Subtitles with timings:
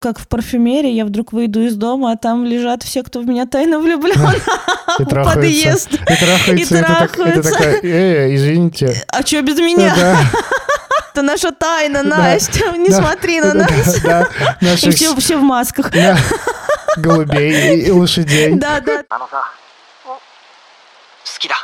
[0.00, 3.46] как в парфюмерии, я вдруг выйду из дома, а там лежат все, кто в меня
[3.46, 4.18] тайно влюблен.
[4.98, 5.90] И трахаются.
[5.90, 6.78] И трахаются.
[6.78, 7.86] И трахаются.
[7.86, 9.04] «Э, извините.
[9.08, 9.94] А что без меня?
[11.12, 12.72] Это наша тайна, Настя.
[12.78, 13.96] Не смотри на нас.
[14.82, 15.90] И все в масках.
[16.96, 18.54] Голубей и лошадей.
[18.54, 19.04] Да, да.
[21.24, 21.54] Скида.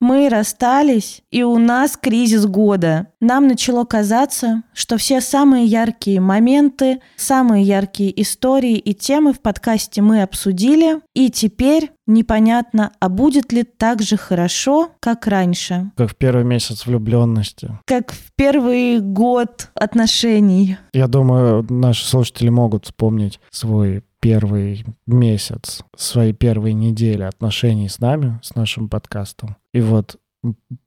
[0.00, 3.08] Мы расстались, и у нас кризис года.
[3.20, 10.00] Нам начало казаться, что все самые яркие моменты, самые яркие истории и темы в подкасте
[10.00, 16.16] мы обсудили, и теперь непонятно, а будет ли так же хорошо, как раньше, Как в
[16.16, 17.78] первый месяц влюбленности.
[17.86, 20.76] как в первый год отношений.
[20.92, 28.38] Я думаю, наши слушатели могут вспомнить свой первый месяц, свои первые недели отношений с нами,
[28.42, 29.56] с нашим подкастом.
[29.72, 30.16] И вот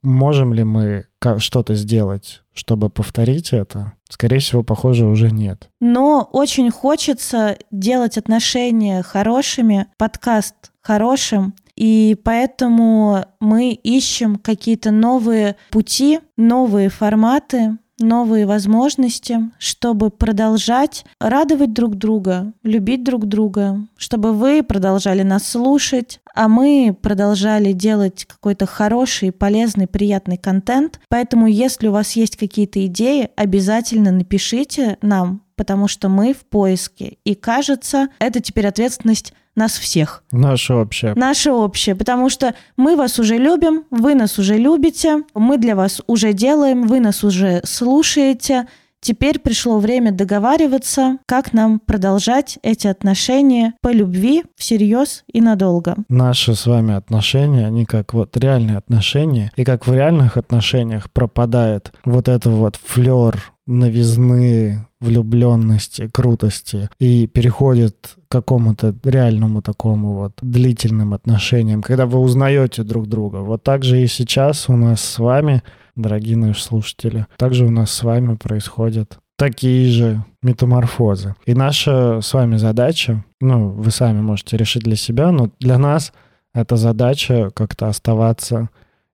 [0.02, 1.06] можем ли мы
[1.38, 3.92] что-то сделать, чтобы повторить это?
[4.08, 5.68] Скорее всего, похоже, уже нет.
[5.80, 16.20] Но очень хочется делать отношения хорошими, подкаст хорошим, и поэтому мы ищем какие-то новые пути,
[16.36, 25.22] новые форматы, новые возможности, чтобы продолжать радовать друг друга, любить друг друга, чтобы вы продолжали
[25.22, 31.00] нас слушать, а мы продолжали делать какой-то хороший, полезный, приятный контент.
[31.08, 37.18] Поэтому, если у вас есть какие-то идеи, обязательно напишите нам, потому что мы в поиске.
[37.24, 40.22] И кажется, это теперь ответственность нас всех.
[40.32, 41.14] Наше общее.
[41.14, 46.00] Наше общее, потому что мы вас уже любим, вы нас уже любите, мы для вас
[46.06, 48.66] уже делаем, вы нас уже слушаете.
[49.00, 55.96] Теперь пришло время договариваться, как нам продолжать эти отношения по любви, всерьез и надолго.
[56.08, 59.52] Наши с вами отношения, они как вот реальные отношения.
[59.56, 68.16] И как в реальных отношениях пропадает вот это вот флер новизны, влюбленности, крутости и переходит
[68.28, 73.38] к какому-то реальному такому вот длительным отношениям, когда вы узнаете друг друга.
[73.38, 75.62] Вот так же и сейчас у нас с вами,
[75.94, 81.34] дорогие наши слушатели, также у нас с вами происходят такие же метаморфозы.
[81.46, 86.12] И наша с вами задача, ну, вы сами можете решить для себя, но для нас
[86.54, 88.68] эта задача как-то оставаться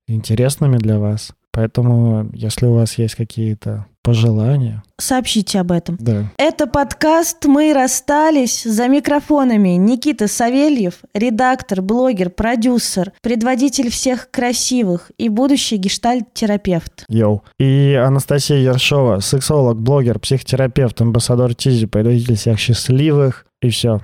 [0.06, 1.33] интересными для вас.
[1.53, 5.97] Поэтому, если у вас есть какие-то пожелания, Сообщите об этом.
[5.99, 15.10] да, Это подкаст «Мы расстались» за микрофонами Никита Савельев, редактор, блогер, продюсер, предводитель всех красивых
[15.16, 17.05] и будущий гештальт-терапевт.
[17.09, 17.43] йоу.
[17.59, 23.47] И Анастасия Ершова, сексолог, блогер, психотерапевт, амбассадор Тизи, предводитель всех счастливых.
[23.62, 24.00] И все.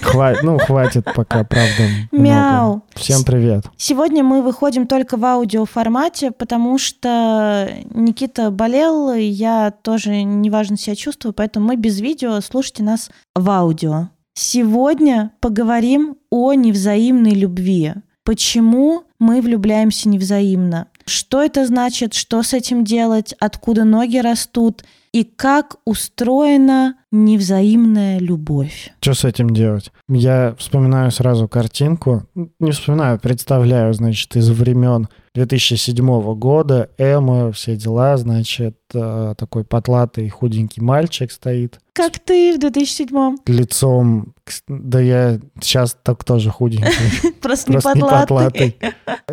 [0.00, 1.82] Хватит, ну, хватит пока, правда.
[2.12, 2.24] много.
[2.24, 2.82] Мяу.
[2.94, 3.66] Всем привет.
[3.76, 10.96] Сегодня мы выходим только в аудиоформате, потому что Никита болел, и я тоже неважно себя
[10.96, 14.08] чувствую, поэтому мы без видео, слушайте нас в аудио.
[14.32, 17.92] Сегодня поговорим о невзаимной любви.
[18.24, 20.88] Почему мы влюбляемся невзаимно?
[21.08, 22.14] Что это значит?
[22.14, 23.34] Что с этим делать?
[23.38, 24.84] Откуда ноги растут?
[25.12, 28.90] И как устроена невзаимная любовь?
[29.00, 29.92] Что с этим делать?
[30.08, 32.24] Я вспоминаю сразу картинку,
[32.58, 40.30] не вспоминаю, представляю, значит, из времен 2007 года, Эма, все дела, значит, э, такой потлатый
[40.30, 43.40] худенький мальчик стоит, Как ты в 2007-м?
[43.46, 44.32] лицом,
[44.66, 48.78] да я сейчас так тоже худенький, Просто не потлатый.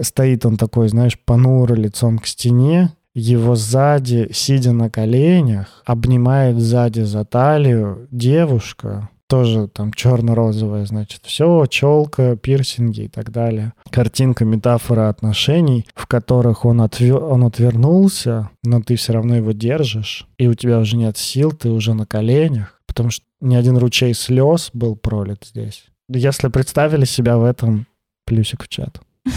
[0.02, 7.02] Стоит он такой, знаешь, понуро лицом к стене, его сзади, сидя на коленях, обнимает сзади
[7.02, 13.74] за талию девушка, тоже там черно-розовая, значит, все, челка, пирсинги и так далее.
[13.90, 20.28] Картинка, метафора отношений, в которых он, отве- он отвернулся, но ты все равно его держишь,
[20.38, 24.14] и у тебя уже нет сил, ты уже на коленях, потому что ни один ручей
[24.14, 25.86] слез был пролит здесь.
[26.10, 27.88] Если представили себя в этом,
[28.28, 29.02] плюсик в чат.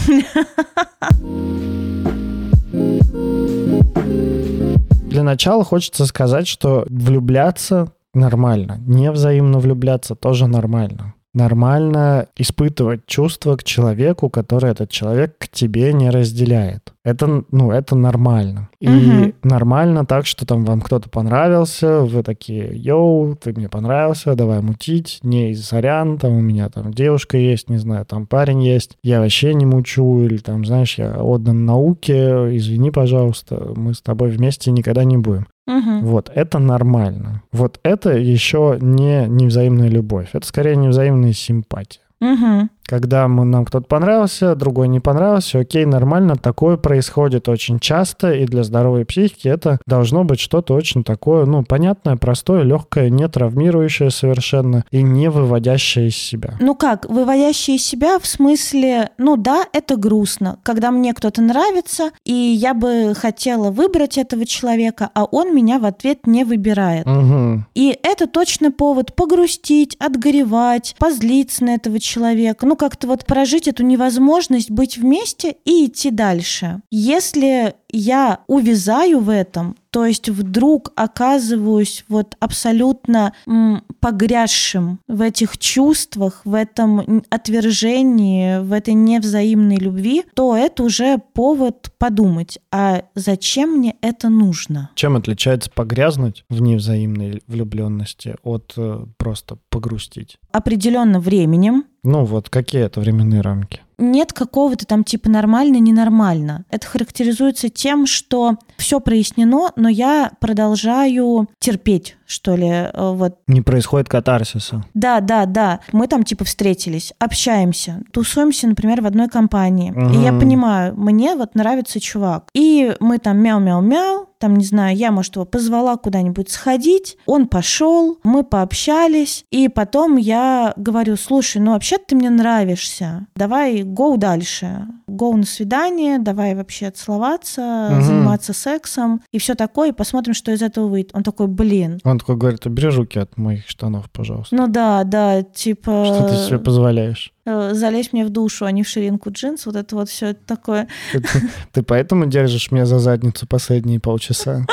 [5.09, 8.79] Для начала хочется сказать, что влюбляться нормально.
[8.85, 11.13] Не взаимно влюбляться тоже нормально.
[11.33, 16.93] Нормально испытывать чувства к человеку, который этот человек к тебе не разделяет.
[17.05, 18.69] Это, ну, это нормально.
[18.79, 19.33] И Мгм.
[19.43, 25.19] нормально так, что там вам кто-то понравился, вы такие, йоу, ты мне понравился, давай мутить,
[25.21, 29.53] не, сорян, там у меня там девушка есть, не знаю, там парень есть, я вообще
[29.53, 35.03] не мучу, или там, знаешь, я отдан науке, извини, пожалуйста, мы с тобой вместе никогда
[35.03, 35.45] не будем.
[35.67, 36.05] Мгм.
[36.05, 37.43] Вот, это нормально.
[37.51, 40.29] Вот это еще не невзаимная любовь.
[40.33, 42.01] Это скорее невзаимная симпатия.
[42.21, 42.69] Угу.
[42.87, 48.45] Когда мы, нам кто-то понравился, другой не понравился, окей, нормально, такое происходит очень часто, и
[48.45, 54.09] для здоровой психики это должно быть что-то очень такое, ну, понятное, простое, легкое, не травмирующее
[54.09, 56.53] совершенно и не выводящее из себя.
[56.61, 62.11] Ну как, выводящие из себя в смысле, ну да, это грустно, когда мне кто-то нравится,
[62.23, 67.05] и я бы хотела выбрать этого человека, а он меня в ответ не выбирает.
[67.05, 67.65] Угу.
[67.75, 72.65] И это точно повод погрустить, отгоревать, позлиться на этого человека.
[72.65, 76.81] Ну, как-то вот прожить эту невозможность быть вместе и идти дальше.
[76.89, 85.57] Если я увязаю в этом, то есть вдруг оказываюсь вот абсолютно м, погрязшим в этих
[85.57, 93.77] чувствах, в этом отвержении, в этой невзаимной любви, то это уже повод подумать, а зачем
[93.77, 94.91] мне это нужно?
[94.95, 100.37] Чем отличается погрязнуть в невзаимной влюбленности от э, просто погрустить?
[100.51, 103.81] Определенно временем, Ну вот, какие это временные рамки?
[103.97, 106.65] Нет какого-то там типа нормально, ненормально.
[106.69, 113.39] Это характеризуется тем, что все прояснено, но я продолжаю терпеть, что ли, э, вот.
[113.47, 114.85] Не происходит катарсиса.
[114.93, 115.79] Да, да, да.
[115.91, 119.93] Мы там типа встретились, общаемся, тусуемся, например, в одной компании.
[120.13, 122.49] И я понимаю, мне вот нравится чувак.
[122.53, 128.19] И мы там мяу-мяу-мяу, там, не знаю, я, может, его позвала куда-нибудь сходить, он пошел,
[128.23, 134.87] мы пообщались, и потом я говорю, слушай, ну вообще ты мне нравишься, давай гоу дальше,
[135.07, 138.01] гоу на свидание, давай вообще целоваться, Мгм.
[138.01, 141.11] заниматься сексом и все такое, и посмотрим, что из этого выйдет.
[141.13, 144.55] Он такой, блин, Он такой говорит, убери руки от моих штанов, пожалуйста.
[144.55, 146.05] ну да, да, типа...
[146.05, 147.33] Что ты себе позволяешь?
[147.47, 150.87] Э, залезь мне в душу, а не в ширинку джинс, вот это вот все такое.
[151.11, 151.23] Ты,
[151.71, 154.65] ты поэтому держишь меня за задницу последние полчаса?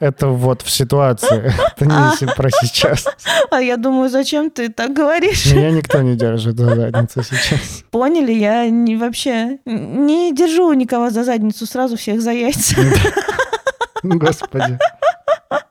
[0.00, 1.52] Это вот в ситуации.
[1.76, 3.06] Это не про сейчас.
[3.52, 5.46] А я думаю, зачем ты так говоришь?
[5.52, 7.84] Меня никто не держит за задницу сейчас.
[7.90, 12.76] Поняли, я не, вообще не держу никого за задницу, сразу всех за яйца.
[14.02, 14.78] Господи.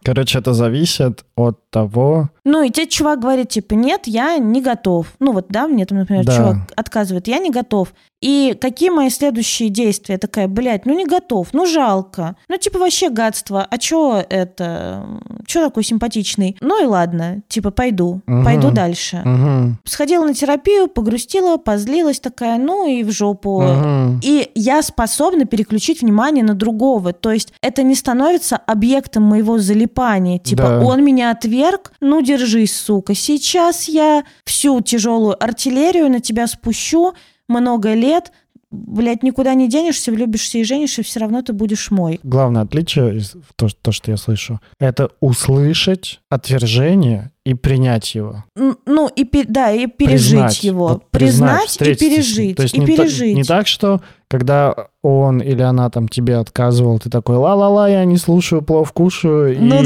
[0.03, 2.29] Короче, это зависит от того...
[2.43, 5.07] Ну, и тебе чувак говорит, типа, нет, я не готов.
[5.19, 6.35] Ну, вот, да, мне там, например, Да.
[6.35, 7.93] чувак отказывает, я не готов.
[8.19, 10.13] И какие мои следующие действия?
[10.13, 12.35] Я такая, блядь, ну не готов, ну жалко.
[12.49, 13.65] Ну, типа, вообще гадство.
[13.67, 15.07] А чё это?
[15.47, 16.55] Чё такой симпатичный?
[16.61, 18.45] Ну и ладно, типа, пойду, Мгм.
[18.45, 19.21] пойду дальше.
[19.25, 19.79] Мгм.
[19.85, 23.61] Сходила на терапию, погрустила, позлилась такая, ну и в жопу.
[23.61, 24.19] Мгм.
[24.23, 27.13] И я способна переключить внимание на другого.
[27.13, 30.37] То есть это не становится объектом моего залипания.
[30.37, 30.79] Типа, Да.
[30.81, 33.13] он меня отверг, ну держись, сука.
[33.15, 37.13] Сейчас я всю тяжелую артиллерию на тебя спущу
[37.47, 38.31] много лет.
[38.71, 42.21] Блять, никуда не денешься, влюбишься и женишься, все равно ты будешь мой.
[42.23, 43.21] Главное отличие,
[43.57, 48.45] то, то, что я слышу, это услышать отвержение и принять его.
[48.55, 50.63] Ну, и да, и пережить Признать.
[50.63, 50.87] его.
[50.87, 51.95] Вот признать и с ним.
[51.97, 52.55] пережить.
[52.55, 53.35] То есть и не, та- пережить.
[53.35, 53.99] не так, что
[54.29, 54.73] когда
[55.03, 59.53] он или она там тебе отказывал, ты такой ла-ла-ла, я не слушаю, плов кушаю.
[59.53, 59.81] И, Ну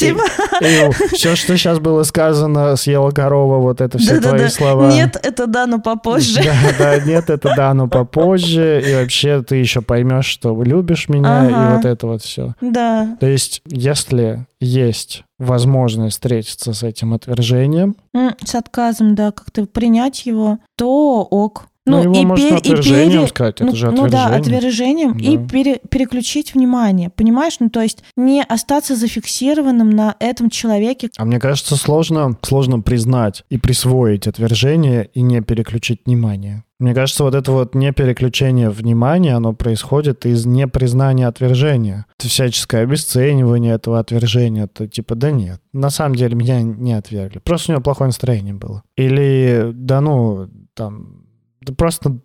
[0.00, 1.06] да-да-да, типа.
[1.14, 4.36] все, что сейчас было сказано, съела корова, вот это все Да-да-да.
[4.38, 4.90] твои слова.
[4.92, 6.42] Нет, это да, но попозже.
[6.42, 8.82] Да, да, нет, это да, но попозже.
[8.86, 11.48] И вообще ты еще поймешь, что любишь меня, Ага.
[11.72, 12.54] и вот это вот все.
[12.60, 13.16] Да.
[13.20, 17.96] То есть, если есть возможность встретиться с этим отвержением,
[18.44, 21.66] С отказом, да, как-то принять его, то ок.
[21.86, 24.58] Ну, его и можно пер- и отвержением пере- сказать, это ну, же ну да, отвержение.
[24.58, 25.18] отвержением.
[25.18, 25.48] И Да.
[25.48, 27.56] пере- переключить внимание, понимаешь?
[27.60, 31.10] Ну, то есть не остаться зафиксированным на этом человеке.
[31.16, 36.62] А мне кажется, сложно, сложно признать и присвоить отвержение и не переключить внимание.
[36.78, 42.04] Мне кажется, вот это вот не переключение внимания, оно происходит из непризнания отвержения.
[42.18, 44.66] Это всяческое обесценивание этого отвержения.
[44.66, 47.38] То типа, да нет, на самом деле меня не отвергли.
[47.38, 48.82] Просто у него плохое настроение было.
[48.94, 51.25] Или, да ну, там,
[51.66, 52.18] да просто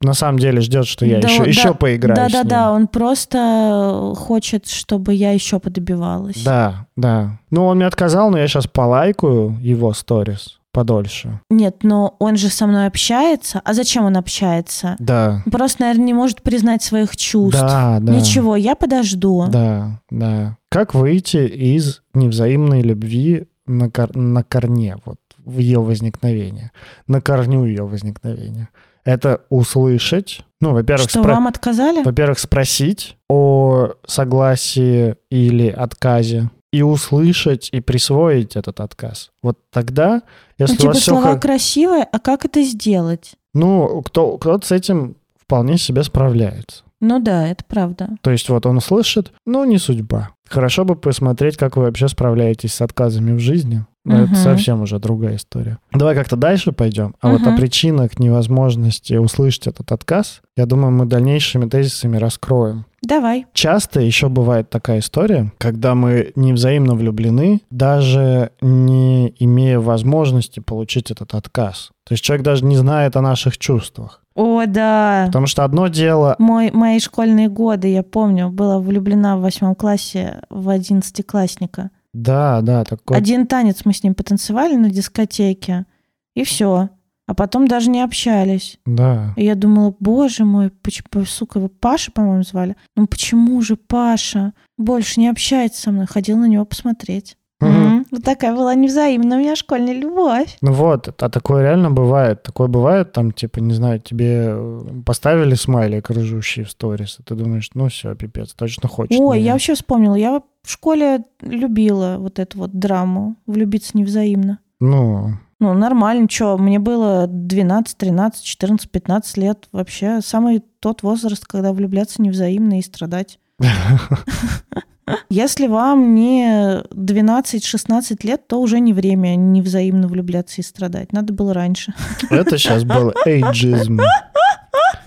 [0.00, 2.42] на самом деле ждет, что я Да, еще, да, еще поиграю с ним.
[2.42, 6.42] Да-да-да, он просто хочет, чтобы я еще подобивалась.
[6.44, 7.38] Да, да.
[7.50, 11.40] Ну, он мне отказал, но я сейчас полайкаю его сторис подольше.
[11.50, 13.60] Нет, но он же со мной общается.
[13.64, 14.96] А зачем он общается?
[14.98, 15.42] Да.
[15.50, 17.60] Просто, наверное, не может признать своих чувств.
[17.60, 18.14] Да, да.
[18.14, 19.46] Ничего, я подожду.
[19.48, 20.56] Да, да.
[20.70, 26.72] Как выйти из невзаимной любви на, кор- на корне, вот, в ее возникновение,
[27.06, 28.68] на корню ее возникновения?
[29.04, 32.02] Это услышать, ну, во-первых, Что, спро- вам отказали?
[32.04, 39.30] во-первых, спросить о согласии или отказе и услышать и присвоить этот отказ.
[39.42, 40.22] Вот тогда,
[40.58, 43.34] если Ну, у типа вас все слова красивые, а как это сделать?
[43.54, 46.84] Ну, кто, кто-то с этим вполне себе справляется.
[47.00, 48.10] Ну да, это правда.
[48.22, 50.30] То есть вот он слышит, ну, не судьба.
[50.48, 53.84] Хорошо бы посмотреть, как вы вообще справляетесь с отказами в жизни.
[54.04, 54.34] Но это Мгм.
[54.36, 55.78] совсем уже другая история.
[55.92, 57.14] Давай как-то дальше пойдем.
[57.20, 57.54] А вот Мгм.
[57.54, 62.84] о причинах невозможности услышать этот отказ, я думаю, мы дальнейшими тезисами раскроем.
[63.02, 63.46] Давай.
[63.52, 71.34] Часто еще бывает такая история, когда мы невзаимно влюблены, даже не имея возможности получить этот
[71.34, 71.90] отказ.
[72.04, 74.20] То есть человек даже не знает о наших чувствах.
[74.34, 75.24] О, да.
[75.26, 76.36] Потому что одно дело...
[76.38, 81.90] Мой, мои школьные годы, я помню, была влюблена в восьмом классе в одиннадцатиклассника.
[82.12, 83.16] Да, да, такой...
[83.16, 85.86] Один танец мы с ним потанцевали на дискотеке,
[86.34, 86.90] и все.
[87.26, 88.78] А потом даже не общались.
[88.84, 89.32] Да.
[89.36, 92.76] И я думала, боже мой, почему, сука, его Паша, по-моему, звали?
[92.96, 96.06] Ну почему же Паша больше не общается со мной?
[96.06, 97.38] Ходил на него посмотреть.
[97.66, 98.06] Мгм.
[98.10, 100.56] Вот такая была невзаимная у меня школьная любовь.
[100.60, 102.42] Ну вот, а такое реально бывает.
[102.42, 107.34] Такое бывает, там, типа, не знаю, тебе э, поставили смайлик рыжущий в сторис, и ты
[107.34, 109.18] думаешь, ну все, пипец, точно хочет.
[109.18, 109.46] Ой, меня.
[109.46, 114.58] я вообще вспомнила, я в школе любила вот эту вот драму, влюбиться невзаимно.
[114.80, 119.68] Ну, Ну, нормально, что, мне было 12, 13, 14, 15 лет.
[119.70, 123.38] Вообще самый тот возраст, когда влюбляться невзаимно и страдать.
[125.28, 131.12] Если вам не 12-16 лет, то уже не время невзаимно влюбляться и страдать.
[131.12, 131.94] Надо было раньше.
[132.30, 134.00] это сейчас был эйджизм.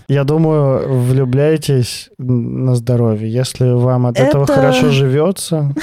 [0.08, 3.28] Я думаю, влюбляйтесь на здоровье.
[3.28, 5.74] Если вам от этого Это- хорошо живется,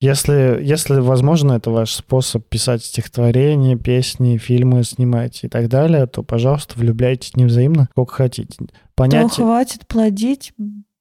[0.00, 6.22] если, если возможно, это ваш способ писать стихотворения, песни, фильмы снимать и так далее, то,
[6.22, 8.54] пожалуйста, влюбляйтесь невзаимно, сколько хотите.
[8.58, 10.52] То Понятие, хватит плодить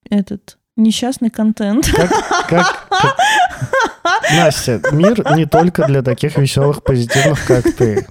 [0.10, 1.88] этот несчастный контент.
[1.92, 2.10] как,
[2.48, 3.18] как- как-
[4.36, 8.06] Настя, мир не только для таких веселых, позитивных, как ты.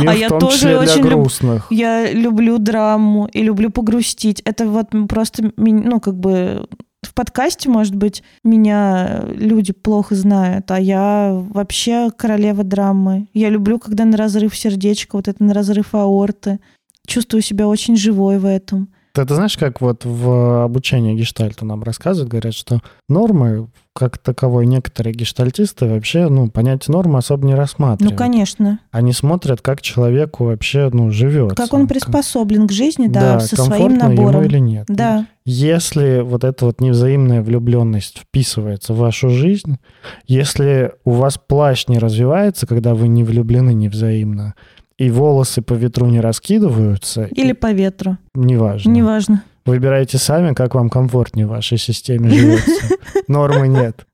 [0.00, 1.66] Мир А я тоже очень люб- грустных.
[1.70, 4.40] Я люблю драму и люблю погрустить.
[4.44, 6.66] Это вот просто, ну, как бы
[7.02, 13.28] в подкасте, может быть, меня люди плохо знают, а я вообще королева драмы.
[13.34, 16.60] Я люблю, когда на разрыв сердечка, вот это на разрыв аорты.
[17.06, 18.88] Чувствую себя очень живой в этом.
[19.14, 24.66] Ты, ты знаешь, как вот в обучении гештальта нам рассказывают, говорят, что нормы, как таковой,
[24.66, 28.10] некоторые гештальтисты вообще, ну, понятие нормы особо не рассматривают.
[28.10, 28.80] Ну, конечно.
[28.90, 31.54] Они смотрят, как человеку вообще, ну, живет.
[31.54, 34.42] Как он приспособлен к жизни, да, со своим набором.
[34.42, 34.86] ему или нет.
[34.88, 35.28] Да.
[35.44, 39.78] Если вот эта вот невзаимная влюбленность вписывается в вашу жизнь,
[40.26, 44.54] если у вас плащ не развивается, когда вы не влюблены невзаимно,
[44.98, 48.18] и волосы по ветру не раскидываются, Или по ветру.
[48.34, 48.90] неважно.
[48.90, 49.44] Неважно.
[49.66, 52.96] Выбирайте сами, как вам комфортнее в вашей системе живется.
[53.28, 54.06] Нормы нет.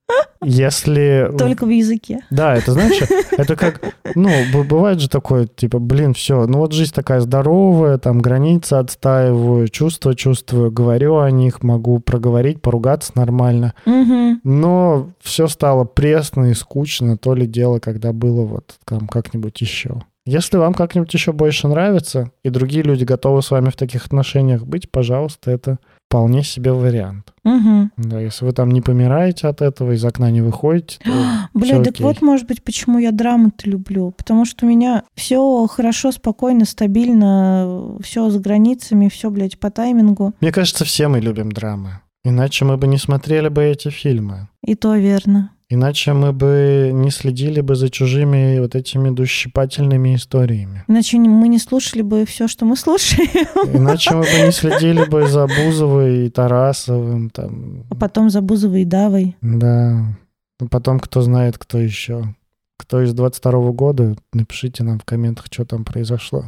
[0.43, 1.31] Если...
[1.37, 2.21] Только в языке.
[2.31, 2.99] Да, это знаешь,
[3.37, 4.31] это как, ну,
[4.65, 10.15] бывает же такое, типа, блин, все, ну вот жизнь такая здоровая, там границы отстаиваю, чувства
[10.15, 13.75] чувствую, говорю о них, могу проговорить, поругаться нормально.
[13.85, 14.41] Мгм.
[14.45, 20.03] Но все стало пресно и скучно, то ли дело, когда было вот там как-нибудь еще.
[20.27, 24.65] Если вам как-нибудь еще больше нравится, и другие люди готовы с вами в таких отношениях
[24.65, 27.33] быть, пожалуйста, это вполне себе вариант.
[27.45, 27.93] Мгм.
[27.97, 31.11] Да, если вы там не помираете от этого, из окна не выходите, то
[31.55, 32.05] Бля, так окей.
[32.05, 34.11] вот, может быть, почему я драму-то люблю.
[34.11, 40.35] Потому что у меня все хорошо, спокойно, стабильно, все за границами, все, блядь, по таймингу.
[40.41, 42.01] Мне кажется, все мы любим драмы.
[42.25, 44.49] Иначе мы бы не смотрели бы эти фильмы.
[44.63, 45.53] И то верно.
[45.73, 50.83] Иначе мы бы не следили бы за чужими вот этими душщипательными историями.
[50.89, 53.29] Иначе мы не слушали бы все, что мы слушаем.
[53.73, 57.31] Иначе мы бы не следили бы за Бузовой и Тарасовым.
[57.31, 59.37] Там, А потом за Бузовой и Давой.
[59.41, 60.17] да.
[60.59, 62.35] Ну, Потом кто знает, кто еще.
[62.81, 66.45] Кто из 22 года, напишите нам в комментах, что там произошло.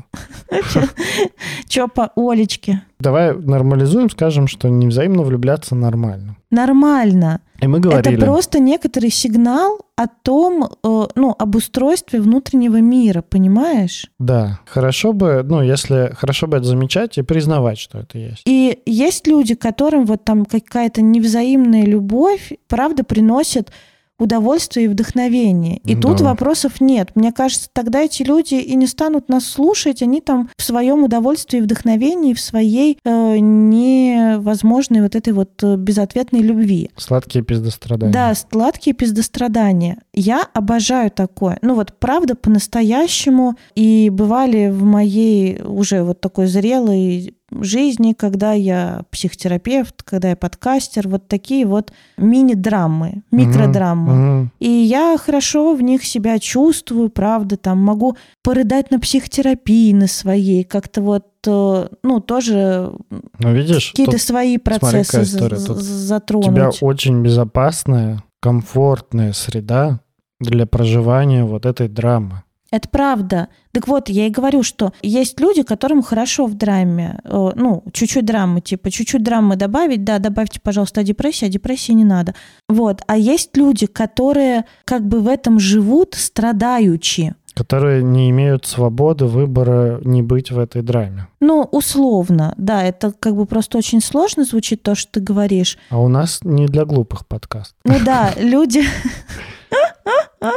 [1.68, 2.84] Че по Олечке?
[2.98, 6.36] Давай нормализуем, скажем, что невзаимно влюбляться нормально.
[6.50, 7.42] Нормально.
[7.60, 8.16] И мы говорили...
[8.16, 14.10] Это просто некоторый сигнал о том, э, ну, об устройстве внутреннего мира, понимаешь?
[14.18, 18.42] Да, хорошо бы, ну, если хорошо бы это замечать и признавать, что это есть.
[18.46, 23.70] И есть люди, которым вот там какая-то невзаимная любовь, правда, приносит
[24.18, 25.78] удовольствие и вдохновение.
[25.84, 26.24] И тут Да.
[26.26, 27.10] вопросов нет.
[27.14, 31.58] Мне кажется, тогда эти люди и не станут нас слушать, они там в своем удовольствии
[31.58, 36.90] и вдохновении, в своей э, невозможной вот этой вот э, безответной любви.
[36.96, 38.12] Сладкие пиздострадания.
[38.12, 39.98] Да, сладкие пиздострадания.
[40.14, 41.58] Я обожаю такое.
[41.62, 43.54] Ну вот правда по-настоящему.
[43.74, 51.08] И бывали в моей уже вот такой зрелой жизни, когда я психотерапевт, когда я подкастер,
[51.08, 54.12] вот такие вот мини-драмы, микродрамы.
[54.14, 54.50] мгм.
[54.60, 60.64] И я хорошо в них себя чувствую, правда, там могу порыдать на психотерапии на своей,
[60.64, 62.92] как-то вот, э, ну, тоже
[63.38, 65.56] Ну, видишь, какие-то свои процессы история.
[65.58, 66.46] з- Тут з- у затронуть.
[66.46, 70.00] тебя очень безопасная, комфортная среда,
[70.40, 72.42] для проживания вот этой драмы.
[72.72, 73.48] Это правда.
[73.72, 77.20] Так вот, я и говорю, что есть люди, которым хорошо в драме.
[77.24, 82.04] Э, Ну, чуть-чуть драмы, типа, чуть-чуть драмы добавить, да, добавьте, пожалуйста, депрессии, а депрессии не
[82.04, 82.34] надо.
[82.70, 83.02] Вот.
[83.06, 87.34] А есть люди, которые как бы в этом живут, страдаючи.
[87.54, 91.26] Которые не имеют свободы выбора не быть в этой драме.
[91.40, 95.76] Ну, условно, да, это как бы просто очень сложно звучит то, что ты говоришь.
[95.90, 97.74] А у нас не для глупых подкаст.
[97.84, 98.82] Ну да, люди...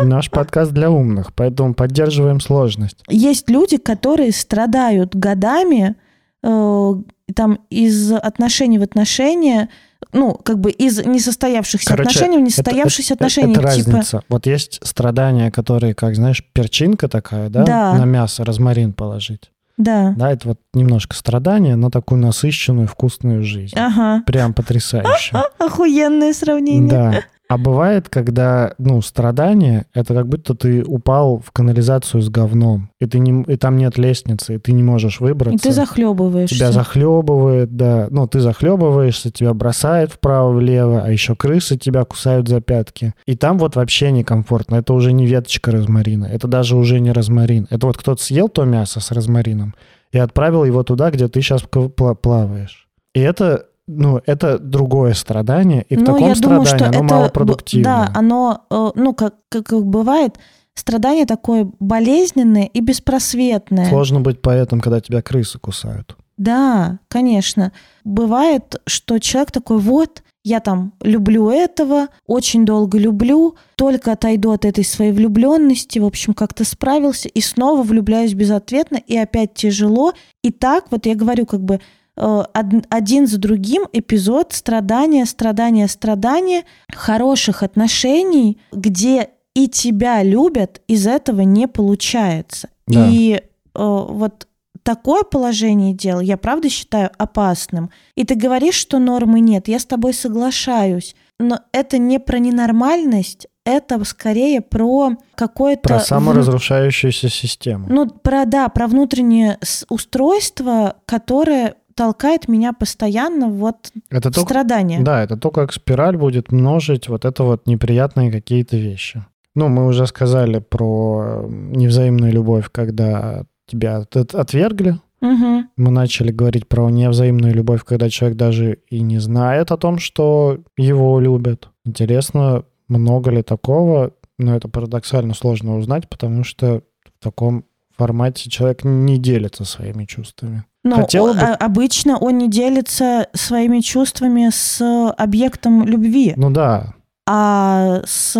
[0.01, 3.03] Наш подкаст для умных, поэтому поддерживаем сложность.
[3.07, 5.95] Есть люди, которые страдают годами
[6.43, 6.93] э,
[7.35, 9.69] там из отношений в отношения,
[10.11, 13.53] ну, как бы из несостоявшихся Короче, отношений в это- несостоявшихся это- отношения.
[13.53, 14.21] Это типа, разница.
[14.29, 17.93] Вот есть страдания, которые, как знаешь, перчинка такая, да, Да.
[17.93, 19.51] на мясо розмарин положить.
[19.77, 20.13] да.
[20.17, 23.75] Да, это вот немножко страдания, но такую насыщенную, вкусную жизнь.
[23.77, 24.23] Ага.
[24.25, 25.35] Прям потрясающе.
[25.59, 26.89] Охуенное сравнение.
[26.89, 27.19] Да.
[27.47, 33.05] А бывает, когда, ну, страдание, это как будто ты упал в канализацию с говном, и,
[33.05, 35.55] ты не, и там нет лестницы, и ты не можешь выбраться.
[35.55, 36.55] И ты захлебываешься.
[36.55, 38.07] Тебя захлебывает, да.
[38.09, 43.13] Ну, ты захлебываешься, тебя бросает вправо-влево, а еще крысы тебя кусают за пятки.
[43.27, 44.75] И там вот вообще некомфортно.
[44.75, 47.67] Это уже не веточка розмарина, это даже уже не розмарин.
[47.69, 49.75] Это вот кто-то съел то мясо с розмарином
[50.11, 52.87] и отправил его туда, где ты сейчас плаваешь.
[53.13, 57.05] И это, ну, это другое страдание, и в Ну, таком я думаю, страдании что оно
[57.05, 57.83] это, малопродуктивное.
[57.83, 60.37] Да, оно, э, ну, как, как, бывает,
[60.73, 63.87] страдание такое болезненное и беспросветное.
[63.89, 66.15] Сложно быть поэтом, когда тебя крысы кусают.
[66.37, 67.71] Да, конечно.
[68.03, 74.65] Бывает, что человек такой, вот, я там люблю этого, очень долго люблю, только отойду от
[74.65, 80.13] этой своей влюбленности, в общем, как-то справился, и снова влюбляюсь безответно, и опять тяжело.
[80.43, 81.79] И так, вот я говорю, как бы
[82.15, 91.41] один за другим эпизод страдания, страдания, страдания, хороших отношений, где и тебя любят, из этого
[91.41, 92.69] не получается.
[92.87, 93.07] Да.
[93.09, 93.41] И э,
[93.73, 94.47] вот
[94.83, 97.89] такое положение дел я правда считаю опасным.
[98.15, 101.15] И ты говоришь, что нормы нет, я с тобой соглашаюсь.
[101.39, 105.81] Но это не про ненормальность, это скорее про какое-то...
[105.81, 107.87] Про саморазрушающуюся систему.
[107.89, 109.57] Ну, про, да, про внутреннее
[109.89, 115.01] устройство, которое толкает меня постоянно вот это только страдания.
[115.01, 119.25] Да, это то, как спираль будет множить вот это вот неприятные какие-то вещи.
[119.55, 124.99] Ну, мы уже сказали про э, невзаимную любовь, когда тебя от- отвергли.
[125.21, 125.69] Мгм.
[125.77, 130.59] Мы начали говорить про невзаимную любовь, когда человек даже и не знает о том, что
[130.77, 131.69] его любят.
[131.85, 134.11] Интересно, много ли такого?
[134.37, 136.81] Но это парадоксально сложно узнать, потому что
[137.19, 137.63] в таком
[137.97, 140.63] формате человек не делится своими чувствами.
[140.87, 146.33] Хотела бы- а- обычно он не делится своими чувствами с объектом любви.
[146.37, 146.93] Ну да,
[147.27, 148.35] а с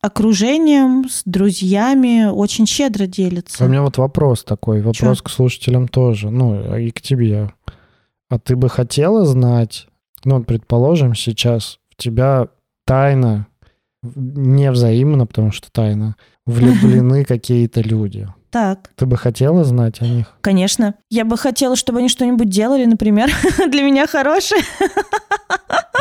[0.00, 3.64] окружением, с друзьями очень щедро делится.
[3.64, 7.52] У меня вот вопрос такой, вопрос к слушателям тоже, ну и к тебе.
[8.30, 9.86] А ты бы хотела знать,
[10.24, 12.48] ну предположим, сейчас в тебя
[12.86, 13.46] тайно,
[14.02, 18.28] невзаимно, потому что тайно, влюблены какие-то люди.
[18.50, 20.26] Так, Ты бы хотела знать о них?
[20.40, 20.94] конечно.
[21.10, 23.28] Я бы хотела, чтобы они что-нибудь делали, например,
[23.68, 24.62] для меня хорошее.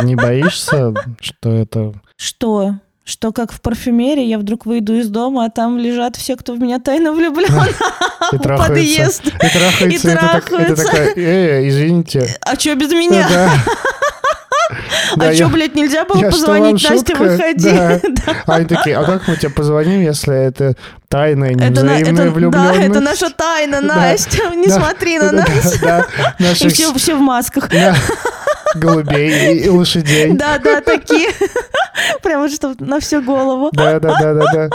[0.04, 1.94] Не боишься, что это...
[2.16, 2.76] Что?
[3.06, 6.60] Что как в парфюмерии я вдруг выйду из дома, а там лежат все, кто в
[6.62, 7.48] меня тайно влюблен.
[8.32, 8.68] И трахаются.
[8.70, 9.26] Подъезд.
[9.26, 10.86] И трахается, и так- и ты трахаются.
[10.86, 12.28] такая, э, извините.
[12.42, 13.28] А что без меня?
[15.16, 15.28] Да.
[15.28, 17.70] А я- что, блядь, нельзя было я позвонить Насте, выходи?
[17.72, 18.00] Да.
[18.26, 18.34] Да.
[18.48, 20.76] А они такие, а как мы тебе позвоним, если это
[21.10, 22.80] тайная невзаимная это, влюбленность?
[22.80, 23.96] да, это наша тайна, Да.
[23.96, 24.50] Настя.
[24.56, 24.80] Не Да.
[24.80, 25.80] смотри на нас.
[25.82, 26.06] Да,
[26.40, 27.70] И наших все, все в масках.
[27.70, 27.96] да,
[28.76, 30.34] голубей и, и лошадей.
[30.34, 31.30] Да, да, такие.
[32.24, 33.70] Прямо что на всю голову.
[33.74, 34.70] Да, да, да, да, да.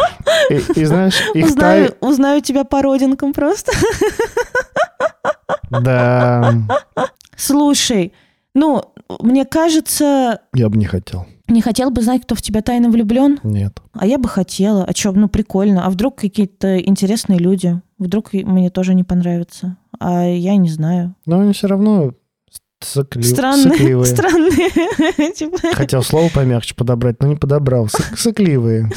[0.51, 1.97] И, и знаешь, их Узнаю, тай...
[2.01, 3.73] узнаю тебя по родинкам просто.
[5.71, 6.55] Да,
[7.37, 8.13] Слушай,
[8.59, 8.83] ну,
[9.21, 11.27] мне кажется, я бы не хотел.
[11.49, 13.81] не хотел бы знать, кто в тебя тайно влюблен, Нет.
[13.93, 14.85] а я бы хотела.
[14.85, 15.87] А что, ну прикольно.
[15.87, 17.81] А вдруг какие-то интересные люди?
[17.99, 19.77] Вдруг мне тоже не понравится.
[19.99, 21.15] А я не знаю.
[21.27, 22.13] Но они все равно
[22.81, 24.07] сыкли- Странные, сыкливые.
[24.07, 25.33] странные.
[25.35, 27.87] Типа, Хотел слово помягче подобрать, но не подобрал.
[27.87, 28.91] Сык- сыкливые.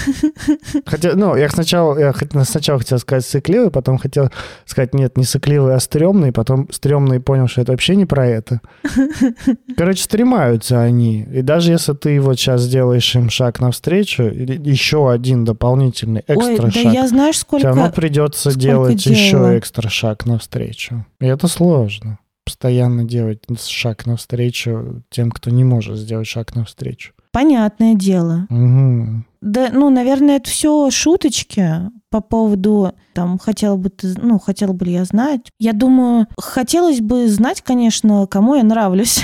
[0.86, 2.13] Хотя, ну, я сначала, я
[2.46, 4.30] сначала хотел сказать сыкливые, потом хотел
[4.65, 8.62] сказать, нет, не сыкливые, а стрёмные, потом стрёмные понял, что это вообще не про это.
[9.78, 11.24] Короче, стремаются они.
[11.34, 16.65] И даже если ты вот сейчас сделаешь им шаг навстречу, еще один дополнительный Ой, экстра
[16.67, 17.96] да шаг, я знаешь, все равно сколько...
[17.96, 19.48] придется сколько делать делала.
[19.50, 21.06] еще экстра шаг навстречу.
[21.20, 22.20] И это сложно.
[22.45, 27.13] Постоянно делать шаг навстречу тем, кто не может сделать шаг навстречу.
[27.32, 28.47] Понятное дело.
[28.49, 29.23] Угу.
[29.41, 34.88] Да, ну, наверное, это все шуточки по поводу, там, хотела бы ты, ну, хотела бы
[34.88, 35.49] я знать.
[35.58, 39.23] Я думаю, хотелось бы знать, конечно, кому я нравлюсь.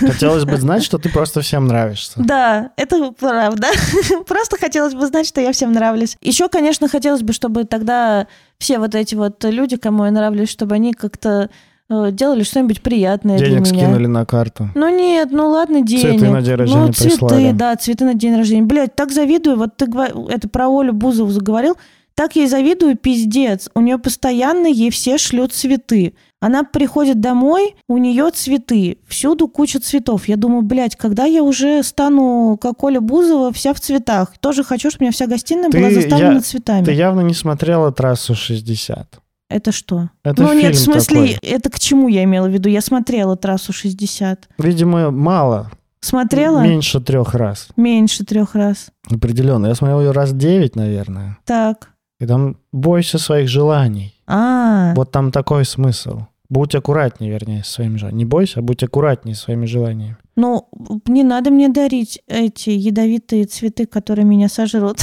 [0.00, 2.14] Хотелось бы знать, что ты просто всем нравишься.
[2.16, 3.68] Да, это правда.
[4.26, 6.16] Просто хотелось бы знать, что я всем нравлюсь.
[6.20, 8.26] Еще, конечно, хотелось бы, чтобы тогда
[8.58, 11.50] все вот эти вот люди, кому я нравлюсь, чтобы они как-то
[11.88, 13.86] делали что-нибудь приятное Денег для меня.
[13.86, 14.68] скинули на карту.
[14.74, 16.02] Ну нет, ну ладно, денег.
[16.18, 17.50] Цветы на день рождения Ну цветы, прислали.
[17.52, 18.62] да, цветы на день рождения.
[18.62, 19.56] Блядь, так завидую.
[19.56, 19.86] Вот ты
[20.28, 21.76] это про Олю Бузову заговорил.
[22.14, 23.68] Так ей завидую, пиздец.
[23.74, 26.14] У нее постоянно ей все шлют цветы.
[26.40, 28.98] Она приходит домой, у нее цветы.
[29.06, 30.26] Всюду куча цветов.
[30.26, 34.32] Я думаю, блядь, когда я уже стану, как Оля Бузова, вся в цветах.
[34.40, 36.84] Тоже хочу, чтобы у меня вся гостиная Ты- была заставлена я- цветами.
[36.84, 39.18] Ты явно не смотрела трассу 60.
[39.48, 40.10] Это что?
[40.24, 41.48] Это ну нет, в смысле, такой.
[41.50, 42.68] это к чему я имела в виду?
[42.68, 44.48] Я смотрела трассу 60.
[44.58, 45.70] Видимо, мало.
[46.00, 46.62] Смотрела?
[46.62, 47.68] Меньше трех раз.
[47.76, 48.88] Меньше трех раз.
[49.10, 49.66] Определенно.
[49.66, 51.38] Я смотрел ее раз девять, наверное.
[51.44, 51.90] Так.
[52.20, 54.14] И там бойся своих желаний.
[54.26, 56.22] А, Вот там такой смысл.
[56.48, 58.18] Будь аккуратнее, вернее, со своими желаниями.
[58.18, 60.16] Не бойся, а будь аккуратнее со своими желаниями.
[60.36, 60.68] ну,
[61.06, 64.98] не надо мне дарить эти ядовитые цветы, которые меня сожрут.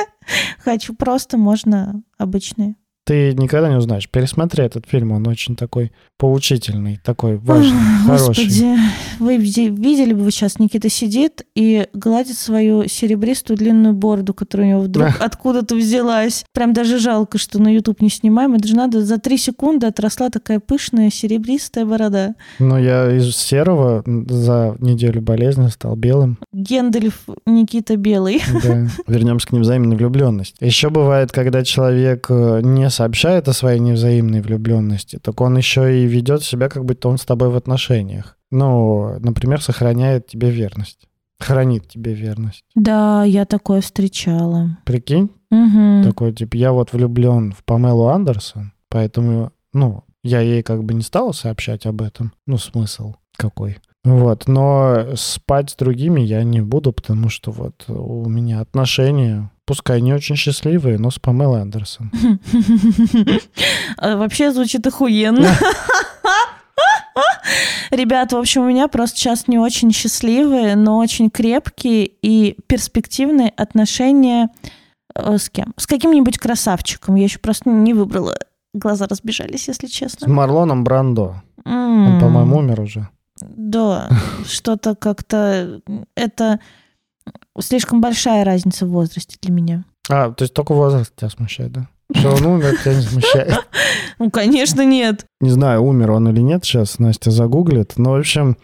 [0.64, 2.76] Хочу просто, можно обычные.
[3.10, 4.08] Ты никогда не узнаешь.
[4.08, 8.44] Пересмотри этот фильм, он очень такой поучительный, такой важный, Ой, хороший.
[8.44, 8.76] Господи,
[9.18, 14.70] вы видели бы вы сейчас, Никита сидит и гладит свою серебристую длинную бороду, которая у
[14.70, 16.44] него вдруг откуда-то взялась.
[16.52, 18.52] Прям даже жалко, что на YouTube не снимаем.
[18.52, 22.34] Это же надо за три секунды отросла такая пышная серебристая борода.
[22.58, 26.38] Но я из серого за неделю болезни стал белым.
[26.52, 28.42] Гендальф Никита Белый.
[28.62, 28.88] Да.
[29.06, 30.62] Вернемся к невзаимной влюбленности.
[30.62, 36.09] Еще бывает, когда человек э, не сообщает о своей невзаимной влюбленности, так он еще и
[36.10, 38.36] ведет себя, как будто он с тобой в отношениях.
[38.50, 41.06] Ну, например, сохраняет тебе верность.
[41.38, 42.64] Хранит тебе верность.
[42.74, 44.76] Да, я такое встречала.
[44.84, 46.04] Прикинь, Мгм.
[46.04, 51.02] такой, типа, я вот влюблен в Памелу Андерсон, поэтому, ну, я ей как бы не
[51.02, 52.32] стал сообщать об этом.
[52.46, 53.78] Ну, смысл какой.
[54.04, 60.00] Вот, но спать с другими я не буду, потому что вот у меня отношения, пускай
[60.00, 62.10] не очень счастливые, но с Памелой Андерсон.
[64.02, 65.46] Вообще звучит охуенно.
[67.92, 73.50] Ребят, в общем, у меня просто сейчас не очень счастливые, но очень крепкие и перспективные
[73.50, 74.48] отношения
[75.14, 75.72] э, с кем?
[75.76, 77.14] С каким-нибудь красавчиком.
[77.14, 78.36] Я еще просто не выбрала.
[78.74, 80.28] Глаза разбежались, если С честно.
[80.28, 81.36] Марлоном Брандо.
[81.64, 83.08] Он, по-моему, умер уже.
[83.40, 84.08] Да,
[84.48, 85.80] что-то как-то...
[86.16, 86.58] Это
[87.58, 89.84] слишком большая разница в возрасте для меня.
[90.08, 91.88] А, то есть только возраст тебя смущает, да?
[92.14, 93.54] Что он умер, тебя не смущает.
[94.18, 95.24] Ну, конечно, нет.
[95.40, 97.94] Не знаю, умер он или нет, сейчас Настя загуглит.
[97.96, 98.58] Но, в общем,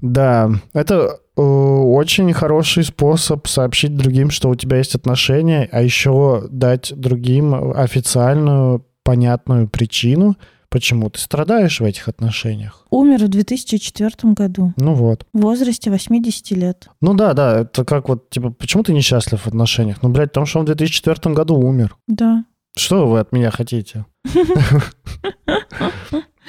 [0.00, 6.46] да, это э, очень хороший способ сообщить другим, что у тебя есть отношения, а еще
[6.48, 10.36] дать другим официальную, понятную причину,
[10.70, 12.86] почему ты страдаешь в этих отношениях.
[12.90, 15.26] Умер в 2004 году Ну вот.
[15.32, 16.88] в возрасте 80 лет.
[17.00, 19.98] Ну да, да, это как вот, типа, почему ты несчастлив в отношениях?
[20.02, 21.96] Ну, блядь, потому что он в 2004 году умер.
[22.06, 22.44] Да.
[22.76, 24.04] Что вы от меня хотите?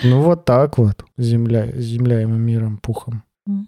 [0.04, 3.24] Ну вот так вот, земля, земляемым миром, пухом.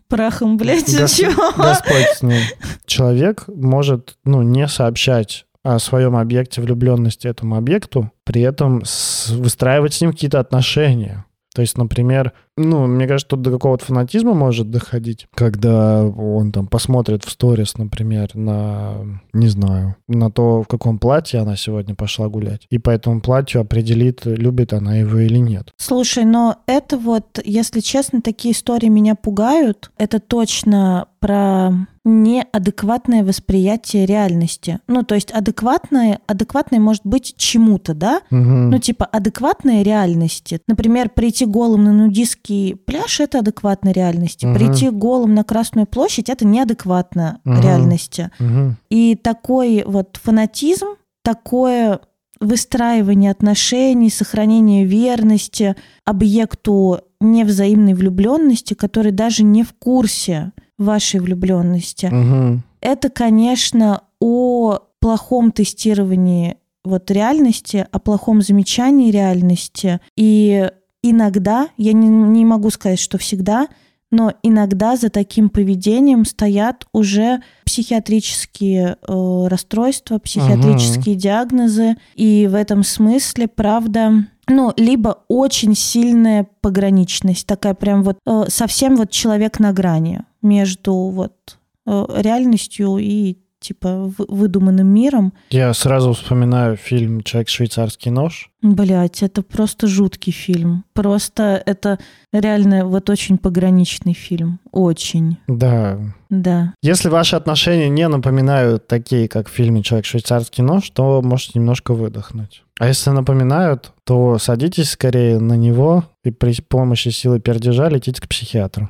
[0.07, 1.51] Прахом, блядь, Гос- чего?
[1.57, 2.41] Господь с ним.
[2.85, 8.83] Человек может, ну, не сообщать о своем объекте влюбленности этому объекту, при этом
[9.29, 11.25] выстраивать с ним какие-то отношения.
[11.53, 16.67] То есть, например, ну, мне кажется, тут до какого-то фанатизма может доходить, когда он там
[16.67, 22.29] посмотрит в сторис, например, на, не знаю, на то, в каком платье она сегодня пошла
[22.29, 25.73] гулять, и по этому платью определит, любит она его или нет.
[25.75, 29.91] Слушай, но это вот, если честно, такие истории меня пугают.
[29.97, 31.71] Это точно про
[32.03, 34.79] неадекватное восприятие реальности.
[34.87, 38.21] Ну, то есть адекватное, адекватное может быть чему-то, да?
[38.31, 38.71] Мгм.
[38.71, 40.59] Ну, типа адекватной реальности.
[40.67, 44.47] Например, прийти голым на нудистский пляж— это адекватной реальности.
[44.47, 44.55] Мгм.
[44.55, 47.61] Прийти голым на Красную площадь— это неадекватно Мгм.
[47.61, 48.31] реальности.
[48.39, 48.77] Мгм.
[48.89, 50.87] И такой вот фанатизм,
[51.23, 51.99] такое
[52.39, 60.51] выстраивание отношений, сохранение верности объекту невзаимной влюбленности, который даже не в курсе
[60.83, 62.07] вашей влюбленности.
[62.07, 62.63] Мгм.
[62.81, 69.99] Это, конечно, о плохом тестировании вот реальности, о плохом замечании реальности.
[70.15, 70.69] И
[71.03, 73.67] иногда, я не, не могу сказать, что всегда,
[74.09, 81.95] но иногда за таким поведением стоят уже психиатрические э, расстройства, психиатрические диагнозы.
[82.15, 88.97] И в этом смысле, правда, Ну, либо очень сильная пограничность, такая прям вот э, совсем
[88.97, 95.33] вот человек на грани между вот э, реальностью и типа выдуманным миром.
[95.51, 98.49] Я сразу вспоминаю фильм «Человек-швейцарский нож».
[98.61, 100.83] Блять, это просто жуткий фильм.
[100.93, 101.99] Просто это
[102.33, 104.59] реально вот очень пограничный фильм.
[104.71, 105.37] Очень.
[105.47, 105.99] Да.
[106.29, 106.73] Да.
[106.81, 112.63] Если ваши отношения не напоминают такие, как в фильме «Человек-швейцарский нож», то можете немножко выдохнуть.
[112.79, 118.27] А если напоминают, то садитесь скорее на него и при помощи силы пердежа летите к
[118.27, 118.89] психиатру.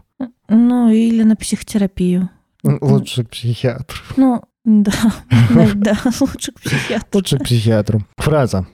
[0.53, 2.29] Ну, или на психотерапию.
[2.63, 3.97] Лучше к психиатру.
[4.17, 4.91] Ну, да,
[5.49, 7.07] да, да, лучше к психиатру.
[7.13, 8.01] Лучше к психиатру.
[8.17, 8.67] Фраза.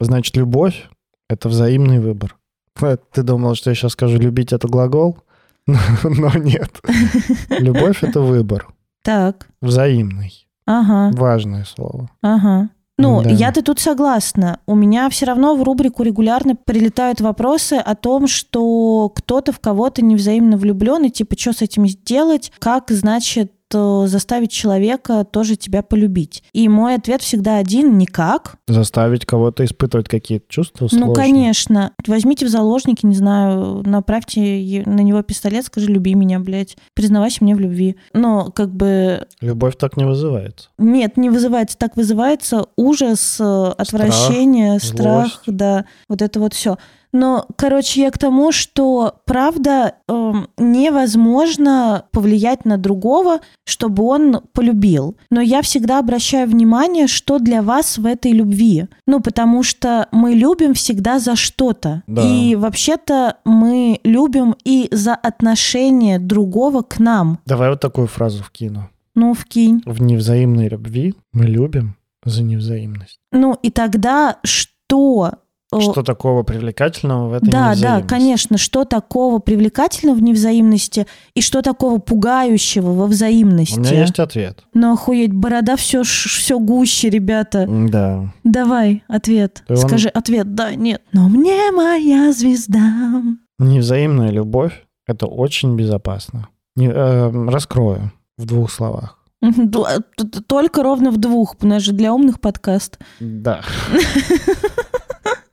[0.00, 0.88] Значит, любовь—
[1.30, 2.36] это взаимный выбор.
[2.82, 5.18] Э, Ты думал, что я сейчас скажу «любить— это глагол»?
[5.66, 6.80] Но нет.
[7.50, 8.68] Любовь— это выбор.
[9.02, 10.46] Так, Взаимный.
[10.66, 12.10] ага, Важное слово.
[12.22, 12.68] ага.
[12.98, 13.30] Ну, Да.
[13.30, 14.60] я-то тут согласна.
[14.66, 20.02] У меня все равно в рубрику регулярно прилетают вопросы о том, что кто-то в кого-то
[20.02, 26.42] невзаимно влюблен, и типа, что с этим сделать, как, значит, заставить человека тоже тебя полюбить.
[26.52, 28.56] И мой ответ всегда один– никак.
[28.68, 31.14] Заставить кого-то испытывать какие-то чувства Ну, сложно.
[31.14, 31.92] конечно.
[32.06, 36.76] Возьмите в заложники, не знаю, направьте на него пистолет, скажи «люби меня, блядь».
[36.94, 37.96] Признавайся мне в любви.
[38.12, 40.68] Но, как бы, Любовь так не вызывается.
[40.78, 45.58] нет, не вызывается, так вызывается ужас, э, отвращение, страх, злость.
[45.58, 46.76] да, вот это вот все.
[47.12, 55.16] Но, короче, я к тому, что правда эм, невозможно повлиять на другого, чтобы он полюбил.
[55.30, 58.86] Но я всегда обращаю внимание, что для вас в этой любви.
[59.06, 62.02] Ну, потому что мы любим всегда за что-то.
[62.06, 62.22] Да.
[62.22, 67.38] И вообще-то мы любим и за отношение другого к нам.
[67.46, 68.90] Давай вот такую фразу вкину.
[69.14, 69.82] Ну, вкинь.
[69.86, 73.18] В невзаимной любви мы любим за невзаимность.
[73.32, 75.32] Ну, и тогда что?
[75.72, 78.58] Э, Что такого привлекательного в этой Да, да, конечно.
[78.58, 83.78] Что такого привлекательного в невзаимности и что такого пугающего во взаимности?
[83.78, 84.64] У меня есть ответ.
[84.74, 87.66] Ну, охуеть, борода все, все гуще, ребята.
[87.68, 88.32] Да.
[88.44, 89.64] Давай, ответ.
[89.68, 91.02] Он- Скажи ответ, да, нет.
[91.12, 93.22] Но мне моя звезда.
[93.58, 96.48] Невзаимная любовь— это очень безопасно.
[96.76, 99.18] Не- э, раскрою в двух словах.
[99.42, 99.48] Э,
[100.46, 102.98] Только ровно в двух, у нас же для умных подкаст.
[103.20, 103.62] Да.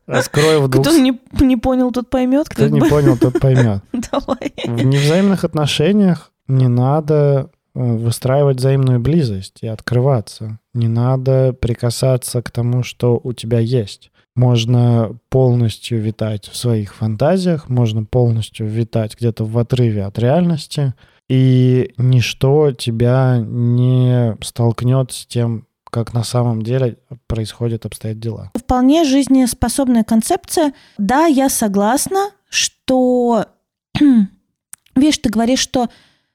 [0.05, 2.49] Раскрою в двух Кто не, не понял, тот поймет.
[2.49, 2.87] Кто не бы.
[2.87, 3.81] понял, тот поймет.
[3.93, 4.53] Давай.
[4.65, 10.59] В невзаимных отношениях не надо э, выстраивать взаимную близость и открываться.
[10.73, 14.11] Не надо прикасаться к тому, что у тебя есть.
[14.35, 20.95] Можно полностью витать в своих фантазиях, можно полностью витать где-то в отрыве от реальности,
[21.29, 28.51] и ничто тебя не столкнет с тем, как на самом деле происходят, обстоят дела.
[28.55, 30.73] Вполне жизнеспособная концепция.
[30.97, 33.45] Да, я согласна, что...
[34.95, 35.89] Видишь, ты говоришь, что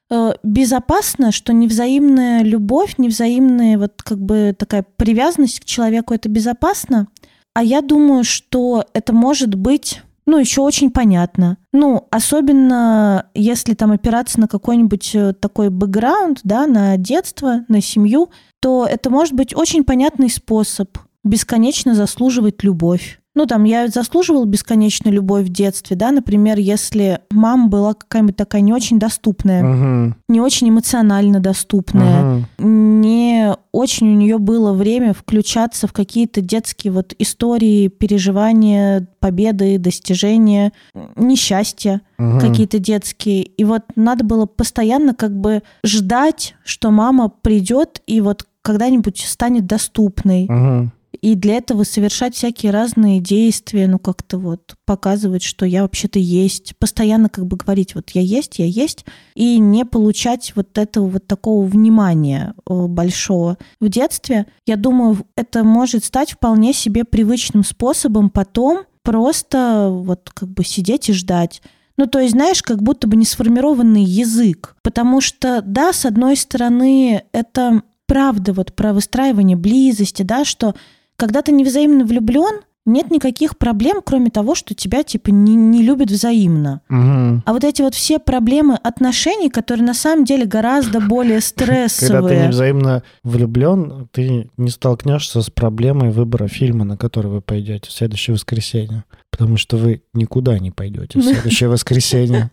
[0.09, 7.07] э, безопасно, что невзаимная любовь, невзаимная вот как бы такая привязанность к человеку, это безопасно.
[7.53, 11.57] А я думаю, что это может быть, ну, еще очень понятно.
[11.73, 18.29] Ну, особенно если там опираться на какой-нибудь э, такой бэкграунд, да, на детство, на семью,
[18.61, 23.19] то это может быть очень понятный способ бесконечно заслуживать любовь.
[23.35, 28.61] Ну, там, я заслуживала бесконечную любовь в детстве, да, например, если мама была какая-нибудь такая
[28.61, 30.15] не очень доступная, Мгм.
[30.27, 32.23] не очень эмоционально доступная,
[32.57, 33.01] Мгм.
[33.01, 40.73] не очень у нее было время включаться в какие-то детские вот истории, переживания, победы, достижения,
[41.15, 42.39] несчастья Мгм.
[42.41, 43.43] какие-то детские.
[43.43, 49.65] И вот надо было постоянно как бы ждать, что мама придет и вот когда-нибудь станет
[49.65, 50.45] доступной.
[50.49, 50.91] Мгм.
[51.21, 56.75] И для этого совершать всякие разные действия, ну как-то вот показывать, что я вообще-то есть.
[56.77, 59.05] Постоянно как бы говорить, вот я есть, я есть.
[59.35, 64.45] И не получать вот этого вот такого внимания э, большого в детстве.
[64.65, 71.09] Я думаю, это может стать вполне себе привычным способом потом просто вот как бы сидеть
[71.09, 71.61] и ждать.
[71.97, 74.77] Ну, то есть, знаешь, как будто бы не сформированный язык.
[74.83, 80.75] Потому что, да, с одной стороны, это правда вот про выстраивание близости, да, что
[81.15, 86.09] когда ты невзаимно влюблен, нет никаких проблем, кроме того, что тебя типа не, не любят
[86.09, 86.81] взаимно.
[86.89, 87.43] Мгм.
[87.45, 91.89] А вот эти вот все проблемы отношений, которые на самом деле гораздо более Когда ты
[91.89, 92.47] стрессовые.
[92.47, 98.33] невзаимно влюблен, ты не столкнешься с проблемой выбора фильма, на который вы пойдете в следующее
[98.33, 99.03] воскресенье.
[99.29, 102.49] Потому что вы никуда не пойдете в следующее воскресенье.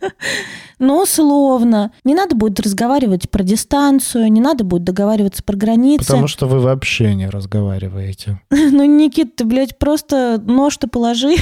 [0.79, 1.93] Но условно.
[2.05, 6.07] Не надо будет разговаривать про дистанцию, не надо будет договариваться про границы.
[6.07, 8.41] Потому что вы вообще не разговариваете.
[8.77, 11.37] Ну, Никит, ты, блядь, просто нож-то положи.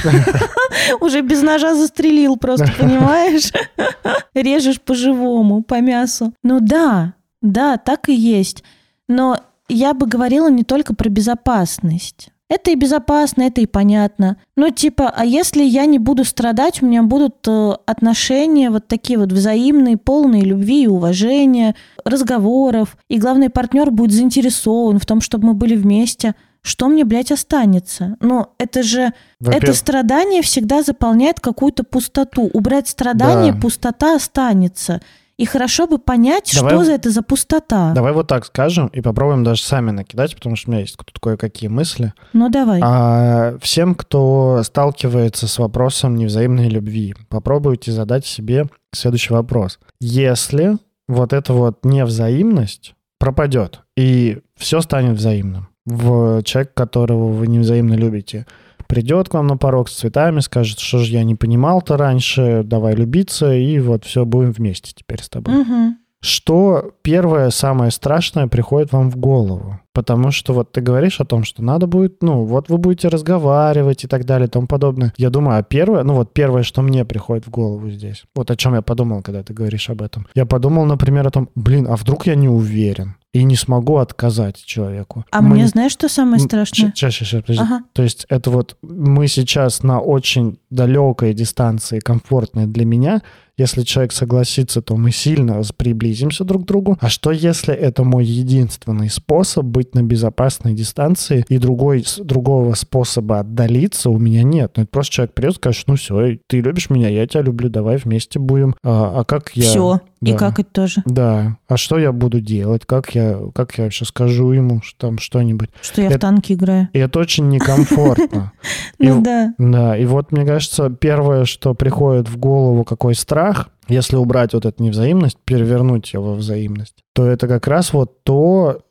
[1.01, 3.51] Уже без ножа застрелил просто, понимаешь?
[4.33, 6.33] Режешь по-живому, по мясу.
[6.43, 8.63] Ну да, да, так и есть.
[9.07, 12.29] Но я бы говорила не только про безопасность.
[12.47, 14.37] Это и безопасно, это и понятно.
[14.55, 19.17] Но типа, а если я не буду страдать, у меня будут э, отношения вот такие
[19.17, 25.47] вот взаимные, полные любви и уважения, разговоров, и главный партнер будет заинтересован в том, чтобы
[25.47, 28.17] мы были вместе, что мне, блядь, останется?
[28.19, 29.13] Ну, это же...
[29.39, 32.49] Это страдание всегда заполняет какую-то пустоту.
[32.53, 33.59] Убрать страдание, Да.
[33.59, 35.01] пустота останется.
[35.37, 37.93] И хорошо бы понять, Давай- что за это за пустота.
[37.93, 41.19] Давай вот так скажем и попробуем даже сами накидать, потому что у меня есть тут
[41.19, 42.13] кое-какие мысли.
[42.31, 42.79] Ну, давай.
[42.81, 49.79] А всем, кто сталкивается с вопросом невзаимной любви, попробуйте задать себе следующий вопрос.
[49.99, 57.93] Если вот эта вот невзаимность пропадет, и все станет взаимным, в человек, которого вы невзаимно
[57.93, 58.45] любите,
[58.87, 62.95] придет к вам на порог с цветами, скажет, что же я не понимал-то раньше, давай
[62.95, 65.53] любиться, и вот все, будем вместе теперь с тобой.
[65.55, 65.97] Мгм.
[66.25, 69.79] Что первое, самое страшное приходит вам в голову?
[69.93, 74.03] Потому что вот ты говоришь о том, что надо будет, ну, вот вы будете разговаривать
[74.03, 75.13] и так далее и тому подобное.
[75.17, 78.55] Я думаю, а первое, ну вот первое, что мне приходит в голову здесь, вот о
[78.55, 80.25] чем я подумал, когда ты говоришь об этом.
[80.33, 84.63] Я подумал, например, о том, блин, а вдруг я не уверен и не смогу отказать
[84.63, 85.25] человеку.
[85.29, 86.93] А Мы- мне знаешь, что самое страшное?
[86.95, 87.61] Сейчас, сейчас, сейчас, подожди.
[87.63, 87.83] Ага.
[87.91, 93.21] То есть это вот мы сейчас на очень далекой дистанции, комфортной для меня.
[93.57, 96.97] Если человек согласится, то мы сильно приблизимся друг к другу.
[96.99, 103.39] А что если это мой единственный способ быть на безопасной дистанции, и другой, другого способа
[103.39, 104.73] отдалиться у меня нет?
[104.75, 107.69] Ну, это просто человек придет и скажет, ну все, ты любишь меня, я тебя люблю,
[107.69, 108.75] давай вместе будем.
[108.83, 109.63] А, а как я...
[109.63, 110.01] Все.
[110.21, 110.37] И Да.
[110.37, 111.03] как это тоже?
[111.05, 111.57] Да.
[111.69, 112.85] А что я буду делать?
[112.85, 115.69] Как я, как я вообще скажу ему что там что-нибудь?
[115.81, 116.89] Что я в Это- танки играю.
[116.93, 118.51] И это очень некомфортно.
[118.97, 119.53] И Ну в- да.
[119.57, 120.64] Да, и вот, мне кажется,
[120.99, 126.33] первое, что приходит в голову, какой страх, если убрать вот эту невзаимность, перевернуть ее во
[126.33, 128.81] взаимность, то это как раз вот то,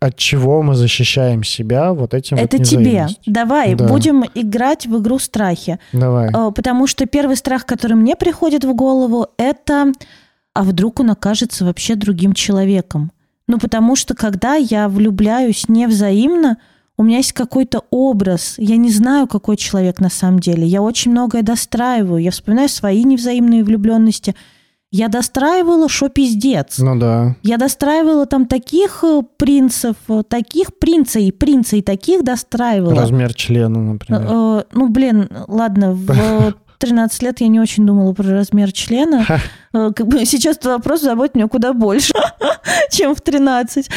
[0.00, 3.06] от чего мы защищаем себя вот этим Это вот тебе.
[3.26, 3.86] Давай, Да.
[3.86, 5.78] будем играть в игру страхи.
[5.92, 6.30] Давай.
[6.30, 9.92] Э, Потому что первый страх, который мне приходит в голову, это
[10.54, 13.12] а вдруг он окажется вообще другим человеком.
[13.48, 16.58] Ну, потому что когда я влюбляюсь невзаимно,
[16.98, 18.54] у меня есть какой-то образ.
[18.58, 20.66] Я не знаю, какой человек на самом деле.
[20.66, 22.22] Я очень многое достраиваю.
[22.22, 24.34] Я вспоминаю свои невзаимные влюбленности.
[24.94, 26.78] Я достраивала, что пиздец.
[26.78, 27.34] Ну да.
[27.42, 32.94] Я достраивала там таких э, принцев, э, таких принца и принца и таких достраивала.
[32.94, 34.26] Размер члена, например.
[34.28, 39.24] Э, Ну, блин, ладно, в 13 лет я не очень думала про размер члена.
[39.72, 42.12] Э, Как бы сейчас этот вопрос заботит меня куда больше,
[42.90, 43.88] чем в 13.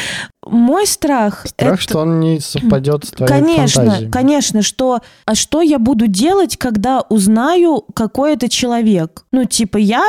[0.47, 1.47] Мой страх...
[1.47, 4.11] Страх, это- что он не совпадет с твоей Конечно, фантазией.
[4.11, 4.99] конечно, что...
[5.25, 9.25] А что я буду делать, когда узнаю, какой это человек?
[9.31, 10.03] Ну, типа, я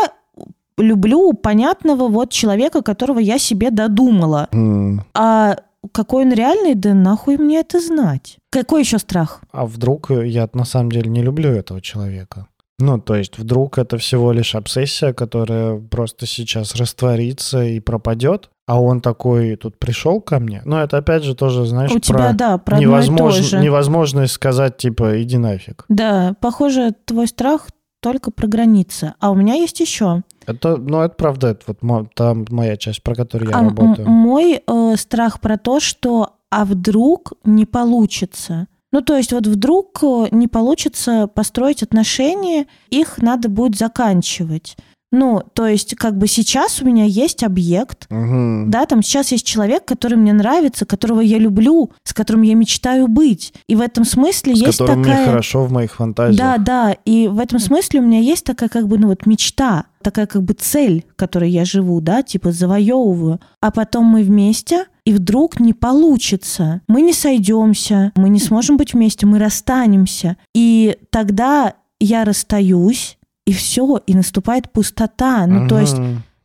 [0.78, 4.48] люблю понятного вот человека, которого я себе додумала.
[4.52, 5.56] М, А
[5.92, 8.36] какой он реальный, да нахуй мне это знать?
[8.50, 9.40] Какой еще страх?
[9.52, 12.46] А вдруг я на самом деле не люблю этого человека?
[12.78, 18.80] Ну, то есть вдруг это всего лишь обсессия, которая просто сейчас растворится и пропадет, а
[18.80, 20.60] он такой тут пришел ко мне.
[20.66, 23.42] Ну, это опять же тоже, знаешь, У про тебя, да, про одно и то невозможно-
[23.42, 23.58] же.
[23.60, 25.84] невозможность сказать, типа, иди нафиг.
[25.88, 27.68] Да, похоже, твой страх
[28.02, 29.14] только про границы.
[29.20, 30.22] А у меня есть еще.
[30.46, 34.06] Это, ну, это правда, это вот там моя часть, про которую я А работаю.
[34.08, 38.66] мой э, страх про то, что а вдруг не получится.
[38.92, 44.76] Ну, то есть вот вдруг э, не получится построить отношения, их надо будет заканчивать.
[45.12, 48.70] Ну, то есть как бы сейчас у меня есть объект, Мгм.
[48.70, 53.06] да, там сейчас есть человек, который мне нравится, которого я люблю, с которым я мечтаю
[53.06, 53.54] быть.
[53.68, 55.18] И в этом смысле С есть которым такая...
[55.18, 56.38] мне хорошо в моих фантазиях.
[56.38, 59.84] Да, да, и в этом смысле у меня есть такая как бы, ну вот мечта,
[60.02, 63.40] такая как бы цель, которой я живу, да, типа завоевываю.
[63.60, 66.82] А потом мы вместе, и вдруг не получится.
[66.88, 70.36] Мы не сойдемся, мы не сможем быть вместе, мы расстанемся.
[70.52, 73.16] И тогда я расстаюсь,
[73.46, 75.46] и все, и наступает пустота.
[75.46, 75.96] Ну, то есть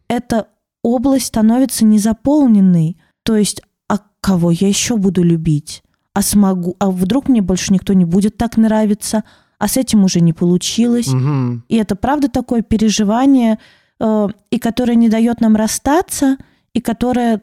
[0.08, 0.48] эта
[0.84, 2.98] область становится незаполненной.
[3.24, 5.84] То есть, а кого я еще буду любить?
[6.14, 6.76] А смогу?
[6.80, 9.24] А вдруг мне больше никто не будет так нравиться?
[9.58, 11.08] А с этим уже не получилось.
[11.08, 11.64] Мгм.
[11.68, 13.58] И это правда такое переживание,
[14.00, 16.38] э, и которое не дает нам расстаться,
[16.74, 17.42] и которое,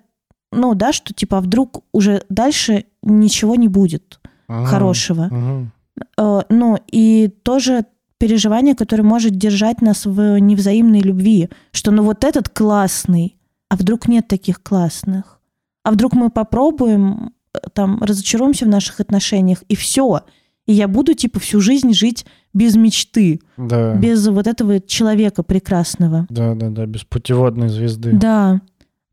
[0.53, 4.67] ну да, что типа а вдруг уже дальше ничего не будет Ага.
[4.67, 5.29] хорошего.
[5.31, 5.73] Мгм.
[6.19, 7.85] Э, ну и тоже
[8.19, 11.49] переживание, которое может держать нас в невзаимной любви.
[11.73, 13.37] Что ну вот этот классный,
[13.69, 15.41] а вдруг нет таких классных.
[15.85, 20.23] А вдруг мы попробуем, э, там, разочаруемся в наших отношениях, и все.
[20.67, 23.95] И я буду, типа, всю жизнь жить без мечты, Да.
[23.95, 26.27] без вот этого человека прекрасного.
[26.29, 28.13] Да, да, да, без путеводной звезды.
[28.13, 28.61] Да.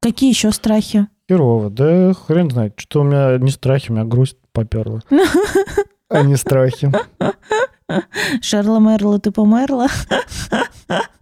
[0.02, 1.08] Какие еще страхи?
[1.30, 1.70] Херово.
[1.70, 2.74] Да хрен знает.
[2.78, 5.02] Что у меня не страхи, у меня грусть поперла.
[6.08, 6.92] А не страхи.
[8.42, 9.88] Шерла Мерла, ты померла?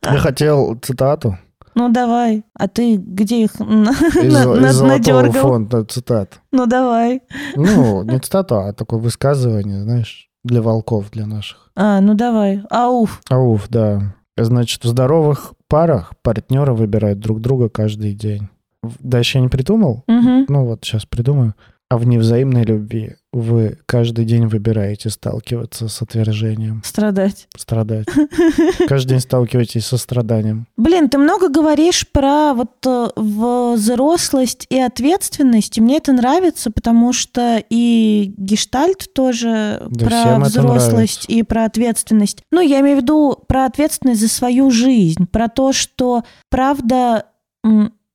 [0.04, 1.38] Я хотел цитату
[1.74, 2.44] Ну давай.
[2.54, 5.32] А ты где их из, на- из надергал?
[5.32, 6.42] фонда цитат.
[6.52, 7.22] Ну давай.
[7.56, 11.72] Ну, не цитату, а такое высказывание, знаешь, для волков, для наших.
[11.76, 12.62] А, ну давай.
[12.70, 13.22] Ауф.
[13.30, 14.16] Ауф, да.
[14.38, 18.50] Значит, в здоровых парах партнеры выбирают друг друга каждый день.
[19.00, 20.46] Дальше я не придумал, Мгм.
[20.50, 21.54] ну вот сейчас придумаю.
[21.90, 27.48] А в невзаимной любви вы каждый день выбираете сталкиваться с отвержением, Страдать.
[27.56, 28.08] страдать.
[28.88, 30.66] Каждый день сталкиваетесь со страданием.
[30.76, 37.14] Блин, ты много говоришь про вот э, взрослость и ответственность, и мне это нравится, потому
[37.14, 42.42] что и гештальт тоже Да про взрослость и про ответственность.
[42.52, 47.26] Ну, я имею в виду про ответственность за свою жизнь, про то, что правда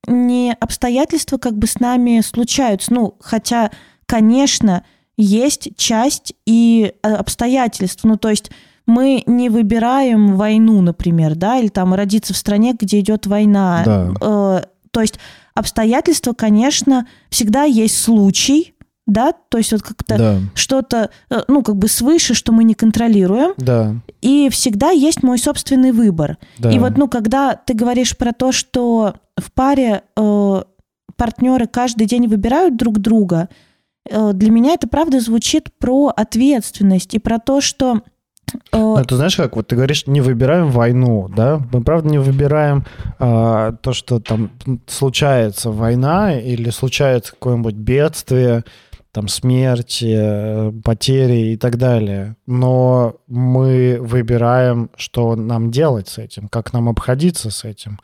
[0.08, 2.92] не обстоятельства как бы с нами случаются.
[2.92, 3.70] Ну, хотя,
[4.06, 4.84] конечно,
[5.16, 8.04] есть часть и э, обстоятельств.
[8.04, 8.50] Ну, то есть
[8.86, 13.82] мы не выбираем войну, например, да, или там родиться в стране, где идет война.
[13.84, 14.12] Да.
[14.20, 15.18] Э, то есть
[15.54, 18.74] обстоятельства, конечно, всегда есть случай,
[19.08, 22.74] да, то есть вот как-то Да, что-то, э, ну, как бы свыше, что мы не
[22.74, 26.38] контролируем, да, и всегда есть мой собственный выбор.
[26.58, 26.70] да.
[26.70, 30.62] И вот, ну, когда ты говоришь про то, что в паре э,
[31.16, 33.48] партнеры каждый день выбирают друг друга,
[34.08, 38.02] э, для меня это правда звучит про ответственность и про то, что
[38.72, 41.60] э, Ну, ты знаешь, как вот ты говоришь, не выбираем войну, да?
[41.72, 42.84] Мы правда не выбираем
[43.18, 44.50] а, то, что там
[44.86, 48.64] случается война или случается какое-нибудь бедствие,
[49.12, 52.36] там смерть, э, потери и так далее.
[52.46, 57.98] Но мы выбираем, что нам делать с этим, как нам обходиться с этим.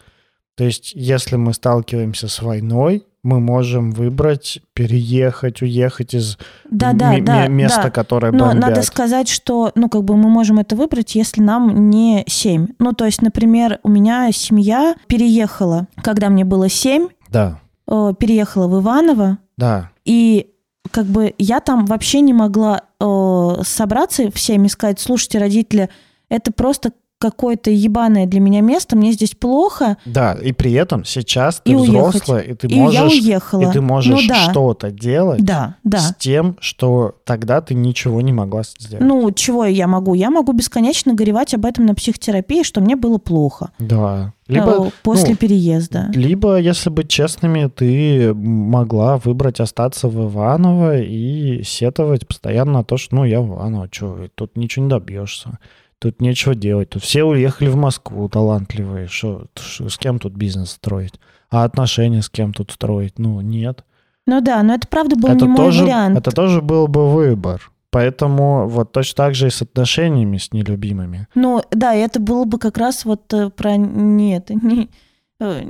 [0.56, 6.36] То есть, если мы сталкиваемся с войной, мы можем выбрать переехать, уехать из
[6.70, 7.90] да, да, ме- да, ме- места, да.
[7.90, 8.60] которое Но бомбят.
[8.62, 12.68] надо сказать, что, ну, как бы мы можем это выбрать, если нам не 7.
[12.78, 18.68] Ну, то есть, например, у меня семья переехала, когда мне было 7, Да, э, переехала
[18.68, 19.90] в Иваново, да.
[20.04, 20.50] и
[20.94, 25.90] как бы я там вообще не могла э, собраться всеми и сказать, слушайте, родители,
[26.28, 31.62] это просто какое-то ебаное для меня место, мне здесь плохо, Да, и при этом сейчас
[31.64, 31.90] ты И уехать.
[31.90, 33.62] взрослая, и ты и я можешь, уехала.
[33.62, 35.98] и ты можешь ну да, что-то делать да, да.
[36.00, 39.04] с тем, что тогда ты ничего не могла сделать.
[39.04, 40.14] Ну, чего я могу?
[40.14, 44.32] Я могу бесконечно горевать об этом на психотерапии, что мне было плохо да.
[44.46, 46.10] Либо, э, после ну, переезда.
[46.12, 52.98] либо, если быть честными, ты могла выбрать остаться в Иваново и сетовать постоянно на то,
[52.98, 55.58] что ну я в Иваново, что тут ничего не добьешься.
[55.98, 56.90] Тут нечего делать.
[56.90, 59.06] Тут все уехали в Москву, талантливые.
[59.08, 61.14] Что, ш- с кем тут бизнес строить?
[61.50, 63.18] А отношения с кем тут строить?
[63.18, 63.84] Ну, нет.
[64.26, 66.18] Ну да, но это правда был это не мой тоже, вариант.
[66.18, 67.70] Это тоже был бы выбор.
[67.90, 71.28] Поэтому вот точно так же и с отношениями с нелюбимыми.
[71.36, 74.90] Ну да, это было бы как раз вот э, про не это, не
[75.38, 75.62] э,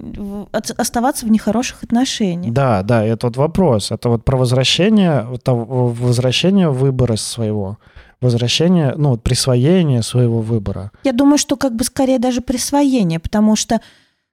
[0.78, 2.54] оставаться в нехороших отношениях.
[2.54, 3.90] Да, да, это вот вопрос.
[3.90, 7.78] Это вот про возвращение, возвращение выбора своего.
[8.20, 10.90] Возвращение, ну, вот присвоение своего выбора.
[11.04, 13.80] Я думаю, что как бы скорее даже присвоение, потому что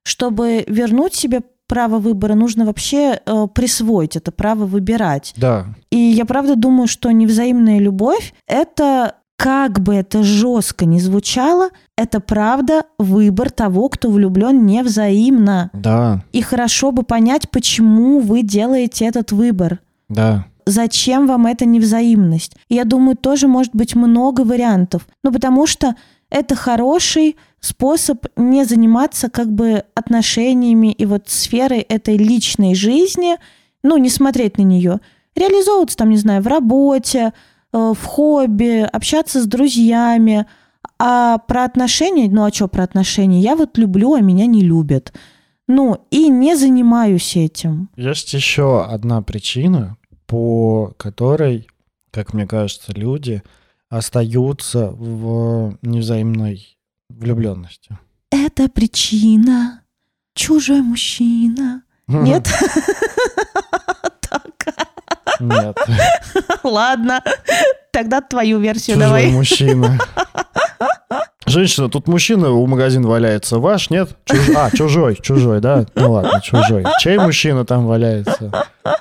[0.04, 5.34] чтобы вернуть себе право выбора, нужно вообще э, присвоить это право выбирать.
[5.38, 11.70] Да, И я правда думаю, что невзаимная любовь— это, как бы это жестко ни звучало,
[11.98, 15.70] это правда выбор того, кто влюблен невзаимно.
[15.74, 19.80] да, И хорошо бы понять, почему вы делаете этот выбор.
[20.10, 20.46] да.
[20.66, 22.56] Зачем вам эта невзаимность?
[22.70, 25.08] Я думаю, тоже может быть много вариантов.
[25.24, 25.96] Ну, потому что
[26.30, 33.36] это хороший способ не заниматься как бы отношениями и вот сферой этой личной жизни,
[33.84, 35.00] ну, не смотреть на нее.
[35.36, 37.34] Реализовываться там, не знаю, в работе,
[37.74, 40.46] э, в хобби, общаться с друзьями.
[41.00, 43.40] А про отношения, ну, а что про отношения?
[43.40, 45.14] Я вот люблю, а меня не любят.
[45.68, 47.90] Ну, и не занимаюсь этим.
[47.96, 49.98] Есть еще одна причина,
[50.32, 51.68] по которой,
[52.10, 53.44] как мне кажется, люди
[53.90, 56.78] остаются в невзаимной
[57.10, 57.98] влюбленности.
[58.30, 59.82] Это причина.
[60.34, 61.84] Чужой мужчина.
[62.08, 62.48] Нет?
[65.42, 65.78] Нет.
[66.64, 67.22] Ладно.
[67.92, 69.32] Тогда твою версию Чужой давай.
[69.32, 70.00] мужчина.
[71.52, 73.60] Женщина, тут мужчина у магазина валяется.
[73.60, 74.10] Ваш, нет?
[74.26, 75.86] Чуж- А, чужой, чужой, да?
[75.96, 76.86] Ну ладно, чужой.
[77.00, 78.52] Чей мужчина там валяется?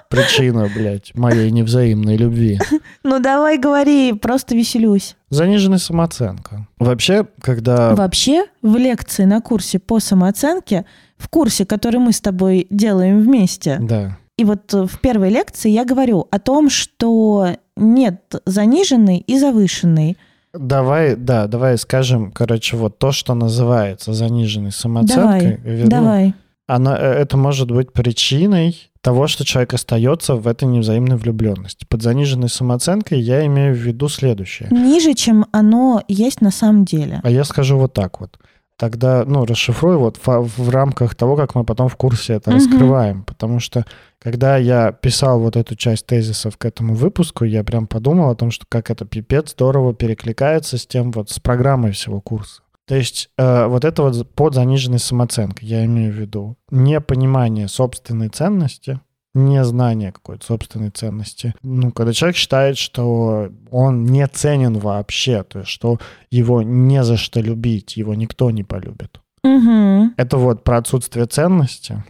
[0.08, 2.58] Причина, блядь, моей невзаимной любви.
[3.04, 5.14] Ну давай говори, просто веселюсь.
[5.30, 6.66] Заниженная самооценка.
[6.80, 7.94] Вообще, когда...
[7.94, 10.84] Вообще, в лекции на курсе по самооценке,
[11.18, 14.18] в курсе, который мы с тобой делаем вместе, Да.
[14.36, 20.16] и вот э, в первой лекции я говорю о том, что нет заниженной и завышенной.
[20.52, 25.58] Давай, да, давай скажем, короче, вот то, что называется заниженной самооценкой.
[25.62, 26.34] Давай, ну, давай.
[26.66, 31.86] она, э, это может быть причиной того, что человек остается в этой невзаимной влюбленности.
[31.88, 34.68] Под заниженной самооценкой я имею в виду следующее.
[34.70, 37.20] Ниже, чем оно есть на самом деле.
[37.22, 38.38] А я скажу вот так вот.
[38.80, 42.58] Тогда, ну, расшифрую вот в, в рамках того, как мы потом в курсе это Мгм.
[42.58, 43.24] раскрываем.
[43.24, 43.84] Потому что,
[44.18, 48.50] когда я писал вот эту часть тезисов к этому выпуску, я прям подумал о том,
[48.50, 52.62] что как это пипец здорово перекликается с тем вот, с программой всего курса.
[52.86, 58.30] То есть э, вот это вот под заниженной самооценкой, я имею в виду непонимание собственной
[58.30, 58.98] ценности,
[59.34, 61.54] незнание какой-то собственной ценности.
[61.62, 65.98] Ну, когда человек считает, что он не ценен вообще, то есть что
[66.30, 69.20] его не за что любить, его никто не полюбит.
[69.42, 70.14] Мгм.
[70.16, 72.04] Это вот про отсутствие ценности,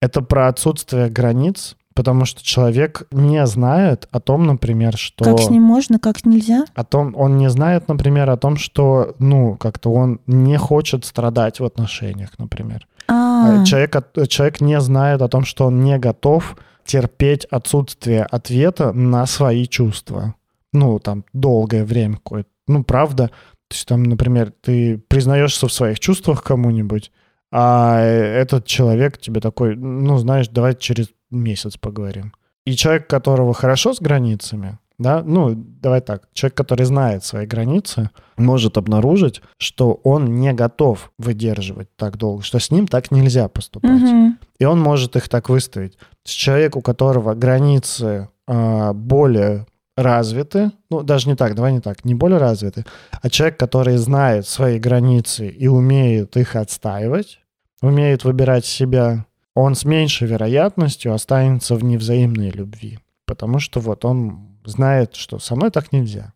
[0.00, 5.22] это про отсутствие границ, потому что человек не знает о том, например, что...
[5.22, 6.64] Как с ним можно, как нельзя?
[6.74, 11.60] О том, он не знает, например, о том, что, ну, как-то он не хочет страдать
[11.60, 12.88] в отношениях, например.
[13.06, 13.96] А, А Человек,
[14.30, 20.36] человек не знает о том, что он не готов терпеть отсутствие ответа на свои чувства.
[20.72, 22.48] Ну, там, долгое время какое-то.
[22.66, 23.26] Ну, правда.
[23.68, 27.12] То есть, там, например, ты признаешься в своих чувствах кому-нибудь,
[27.52, 32.32] а этот человек тебе такой, ну, знаешь, давай через месяц поговорим.
[32.66, 38.10] И человек, которого хорошо с границами, да, ну, давай так, человек, который знает свои границы,
[38.36, 44.02] может обнаружить, что он не готов выдерживать так долго, что с ним так нельзя поступать.
[44.02, 44.38] мгм.
[44.58, 45.96] И он может их так выставить.
[46.26, 49.66] Есть Человек, у которого границы а, более
[49.96, 52.84] развиты, ну, даже не так, давай не так, не более развиты,
[53.22, 57.40] а человек, который знает свои границы и умеет их отстаивать,
[57.80, 59.24] умеет выбирать себя,
[59.60, 62.98] он с меньшей вероятностью останется в невзаимной любви.
[63.26, 66.32] Потому что вот он знает, что со мной так нельзя.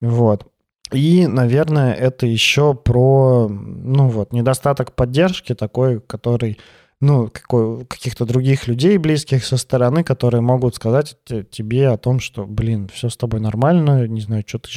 [0.00, 0.46] Вот.
[0.92, 6.58] И, наверное, это еще про, ну вот, недостаток поддержки такой, который,
[7.00, 12.20] ну, какой, каких-то других людей близких со стороны, которые могут сказать те- тебе о том,
[12.20, 14.68] что, блин, все с тобой нормально, не знаю, что ты,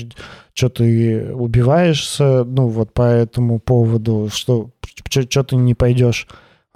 [0.54, 4.72] что ты убиваешься, ну, вот по этому поводу, что,
[5.10, 6.28] что ты не пойдешь,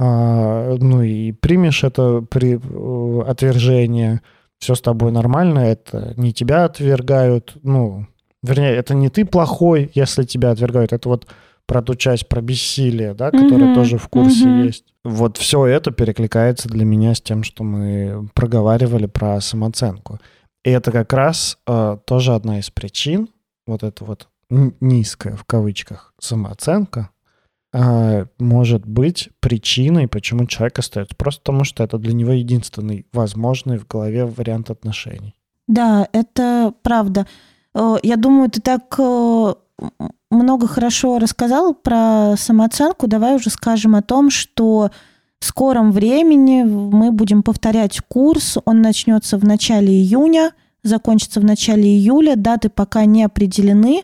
[0.04, 4.22] а, ну, и примешь это при, э, отвержение,
[4.58, 8.08] все с тобой нормально, это не тебя отвергают, ну,
[8.42, 11.28] вернее, это не ты плохой, если тебя отвергают, это вот
[11.68, 14.64] про ту часть про бессилие, да, которая Мгм, тоже в курсе мгм.
[14.64, 14.86] есть.
[15.04, 20.18] Вот все это перекликается для меня с тем, что мы проговаривали про самооценку.
[20.66, 23.30] И это как раз э, тоже одна из причин,
[23.68, 27.12] вот эта вот низкая, в кавычках, самооценка,
[27.74, 31.16] может быть причиной, почему человек остается.
[31.16, 35.36] Просто потому, что это для него единственный возможный в голове вариант отношений.
[35.68, 37.28] Да, это правда.
[37.74, 39.54] Э, Я думаю, ты так э,
[40.30, 43.08] много хорошо рассказал про самооценку.
[43.08, 44.92] Давай уже скажем о том, что
[45.40, 48.58] в скором времени мы будем повторять курс.
[48.66, 50.52] Он начнется в начале июня,
[50.84, 52.36] закончится в начале июля.
[52.36, 54.04] Даты пока не определены.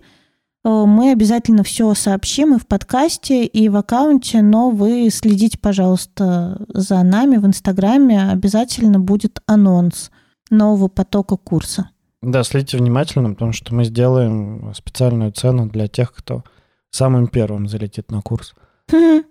[0.67, 6.61] Э, Мы обязательно все сообщим и в подкасте, и в аккаунте, но вы следите, пожалуйста,
[6.67, 8.29] за нами в Инстаграме.
[8.29, 10.11] Обязательно будет анонс
[10.49, 11.89] нового потока курса.
[12.21, 16.43] Да, следите внимательно, потому что мы сделаем специальную цену для тех, кто
[16.89, 18.53] самым первым залетит на курс.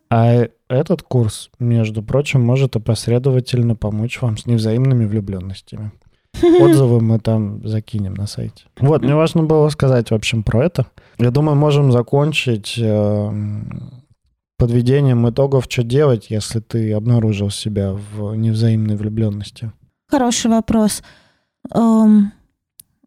[0.09, 5.93] А этот курс, между прочим, может опосредовательно помочь вам с невзаимными влюбленностями.
[6.43, 8.65] Отзывы мы там закинем на сайте.
[8.79, 10.87] Вот, мне важно было сказать, в общем, про это.
[11.19, 14.05] Я думаю, можем закончить эм,
[14.59, 19.73] подведением итогов, что делать, если ты обнаружил себя в невзаимной влюбленности.
[20.09, 21.03] Хороший вопрос.
[21.75, 22.33] Эм,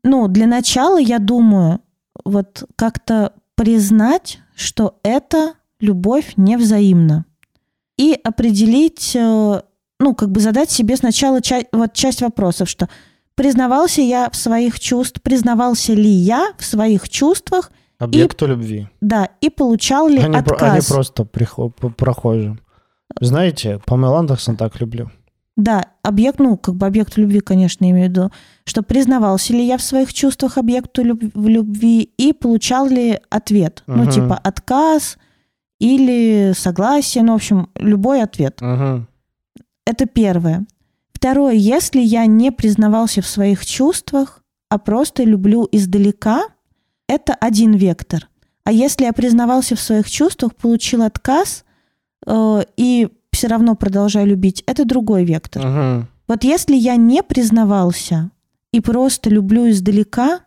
[0.04, 1.82] ну, для начала, я думаю,
[2.26, 7.26] вот как-то признать, что это любовь невзаимна.
[7.98, 9.62] И определить, э,
[10.00, 12.90] ну, как бы задать себе сначала ча- вот часть вопросов, что
[13.36, 18.88] признавался я в своих чувствах, признавался ли я в своих чувствах, Объекту любви.
[19.02, 20.88] да, и получал ли не отказ.
[20.88, 22.60] просто прихо- п- прохожим.
[23.22, 25.10] Знаете, Памела Андерсон так люблю.
[25.58, 28.32] Да, объект, ну, как бы объект любви, конечно, имею в виду,
[28.64, 33.84] что признавался ли я в своих чувствах объекту люб- в любви и получал ли ответ.
[33.88, 34.12] Ну, Мгм.
[34.12, 35.18] типа отказ
[35.80, 38.62] или согласие, ну, в общем, любой ответ.
[38.62, 39.08] Мгм.
[39.86, 40.66] Это первое.
[41.12, 46.44] Второе, если я не признавался в своих чувствах, а просто люблю издалека,
[47.10, 48.30] это один вектор.
[48.64, 51.66] А если я признавался в своих чувствах, получил отказ
[52.26, 55.66] э, и все равно продолжаю любить, это другой вектор.
[55.66, 56.08] Мгм.
[56.28, 58.30] Вот если я не признавался
[58.72, 60.42] и просто люблю издалека,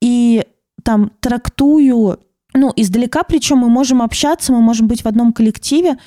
[0.00, 0.46] и
[0.82, 2.20] там трактую,
[2.54, 5.98] ну, издалека, причем мы можем общаться, мы можем быть в одном коллективе,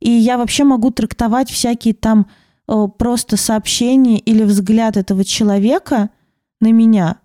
[0.00, 2.28] и я вообще могу трактовать всякие там
[2.66, 6.08] э, просто сообщения или взгляд этого человека
[6.60, 7.18] на меня,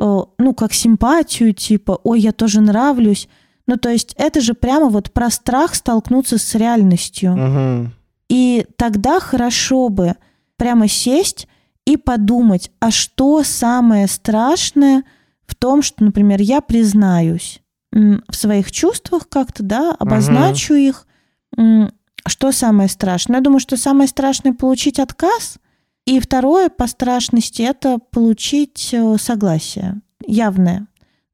[0.00, 3.28] ну, как симпатию, типа, ой, я тоже нравлюсь.
[3.66, 7.32] Ну, то есть это же прямо вот про страх столкнуться с реальностью.
[7.36, 7.92] Мгм.
[8.28, 10.14] И тогда хорошо бы
[10.56, 11.48] прямо сесть
[11.86, 15.04] и подумать, а что самое страшное
[15.46, 21.06] в том, что, например, я признаюсь в своих чувствах как-то, да, обозначу их.
[21.56, 21.90] М,
[22.26, 23.36] Что самое страшное?
[23.36, 25.56] Я думаю, что самое страшное получить отказ.
[26.08, 30.86] И второе по страшности это получить э, согласие явное.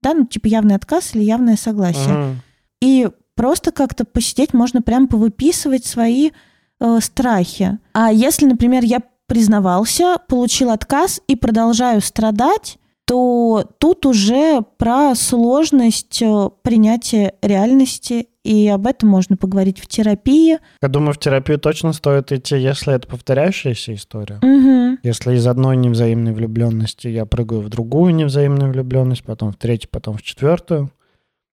[0.03, 2.13] Да, ну типа явный отказ или явное согласие.
[2.13, 2.43] Мгм.
[2.81, 6.33] И просто как-то посидеть, можно прям повыписывать свои
[6.81, 7.79] э, страхи.
[7.93, 16.23] А если, например, я признавался, получил отказ и продолжаю страдать, то тут уже про сложность
[16.23, 20.59] э, принятия реальности, и об этом можно поговорить в терапии.
[20.83, 24.39] Я думаю, в терапию точно стоит идти, если это повторяющаяся история.
[24.43, 24.99] Мгм.
[25.03, 30.17] Если из одной невзаимной влюбленности я прыгаю в другую невзаимную влюбленность, потом в третью, потом
[30.17, 30.91] в четвертую,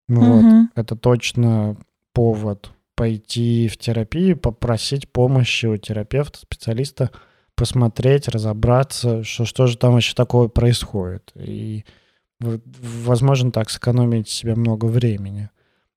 [0.08, 1.78] вот, это точно
[2.14, 7.10] повод пойти в терапию, попросить помощи у терапевта, специалиста,
[7.56, 11.32] посмотреть, разобраться, что, что же там вообще такое происходит.
[11.36, 11.86] И,
[12.40, 15.50] возможно, так сэкономить себе много времени.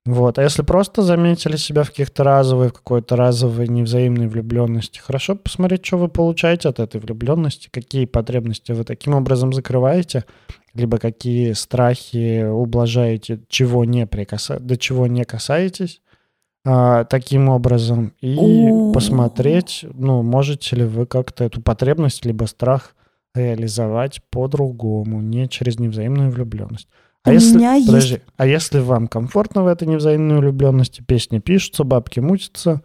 [0.07, 0.39] Вот.
[0.39, 5.87] А если просто заметили себя в каких-то разовой, в какой-то разовой невзаимной влюбленности, хорошо посмотреть,
[5.87, 10.25] что вы получаете от этой влюбленности, какие потребности вы таким образом закрываете,
[10.75, 14.59] либо какие страхи ублажаете, чего не прикаса...
[14.59, 16.03] до чего не касаетесь
[16.65, 18.93] а, таким образом, и О.
[18.93, 22.95] посмотреть, ну, можете ли вы как-то эту потребность либо страх
[23.35, 26.89] реализовать по-другому, не через невзаимную влюбленность.
[27.25, 31.39] А У если, меня есть- подожди, а если вам комфортно в этой невзаимной влюбленности, песни
[31.39, 32.83] пишутся, бабки мутятся,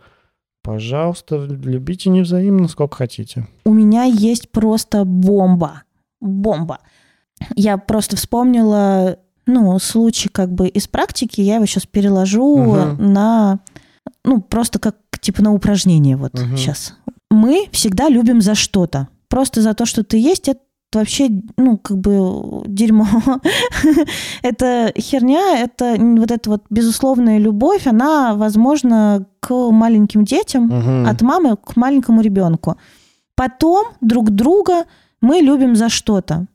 [0.63, 3.47] пожалуйста, любите невзаимно, сколько хотите.
[3.65, 5.83] У меня есть просто бомба.
[6.21, 6.79] Бомба.
[7.55, 9.17] Я просто вспомнила,
[9.49, 13.13] ну, случай как бы из практики, я его сейчас переложу Мгм.
[13.13, 13.59] на,
[14.23, 16.55] ну, просто как типа на упражнение вот Мгм.
[16.57, 16.93] сейчас.
[17.31, 19.07] Мы всегда любим за что-то.
[19.27, 20.61] Просто за то, что ты есть, это
[20.93, 23.05] вообще, ну, как бы дерьмо.
[24.41, 31.57] это херня, это вот эта вот безусловная любовь, она, возможно, к маленьким детям, от мамы
[31.57, 32.77] к маленькому ребенку.
[33.35, 34.85] Потом друг друга
[35.21, 36.45] мы любим за что-то,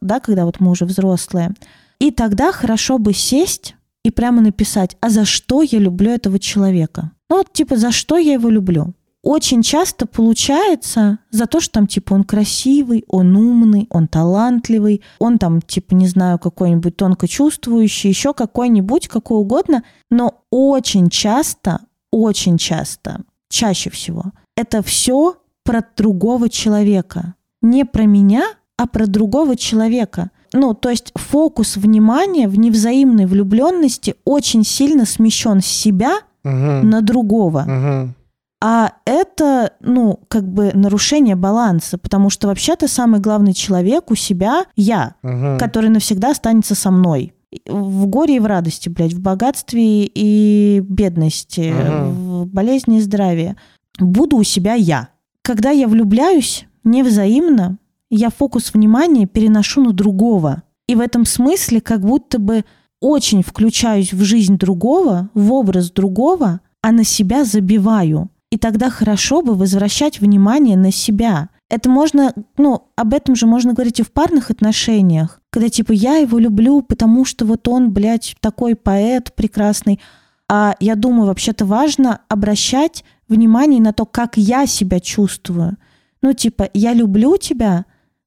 [0.00, 1.50] да, когда вот мы уже взрослые.
[1.98, 7.12] И тогда хорошо бы сесть и прямо написать, а за что я люблю этого человека?
[7.30, 8.94] Ну вот типа, за что я его люблю?
[9.22, 15.38] Очень часто получается за то, что там типа он красивый, он умный, он талантливый, он
[15.38, 21.80] там типа, не знаю, какой-нибудь тонко чувствующий, еще какой-нибудь, какой угодно, но очень часто,
[22.10, 24.24] очень часто, чаще всего,
[24.56, 27.34] это все про другого человека.
[27.62, 28.44] Не про меня,
[28.76, 30.30] а про другого человека.
[30.56, 36.88] Ну, то есть фокус внимания в невзаимной влюбленности очень сильно смещен с себя Мгм.
[36.90, 37.62] на другого.
[37.66, 38.14] Мгм.
[38.62, 44.64] А это, ну, как бы нарушение баланса, потому что вообще-то самый главный человек у себя
[44.76, 45.58] я, Мгм.
[45.58, 47.34] который навсегда останется со мной.
[47.68, 52.12] В горе и в радости, блядь, в богатстве и бедности, Мгм.
[52.42, 53.56] в болезни и здравии.
[53.98, 55.08] Буду у себя я.
[55.42, 57.76] Когда я влюбляюсь невзаимно,
[58.16, 60.62] я фокус внимания переношу на другого.
[60.88, 62.64] И в этом смысле как будто бы
[63.00, 68.30] очень включаюсь в жизнь другого, в образ другого, а на себя забиваю.
[68.50, 71.48] И тогда хорошо бы возвращать внимание на себя.
[71.70, 75.40] Это можно, ну, об этом же можно говорить и в парных отношениях.
[75.50, 80.00] Когда типа я его люблю, потому что вот он, блядь, такой поэт прекрасный.
[80.48, 85.78] А я думаю, вообще-то важно обращать внимание на то, как я себя чувствую.
[86.22, 87.86] Ну, типа, я люблю тебя,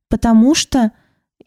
[0.09, 0.91] потому что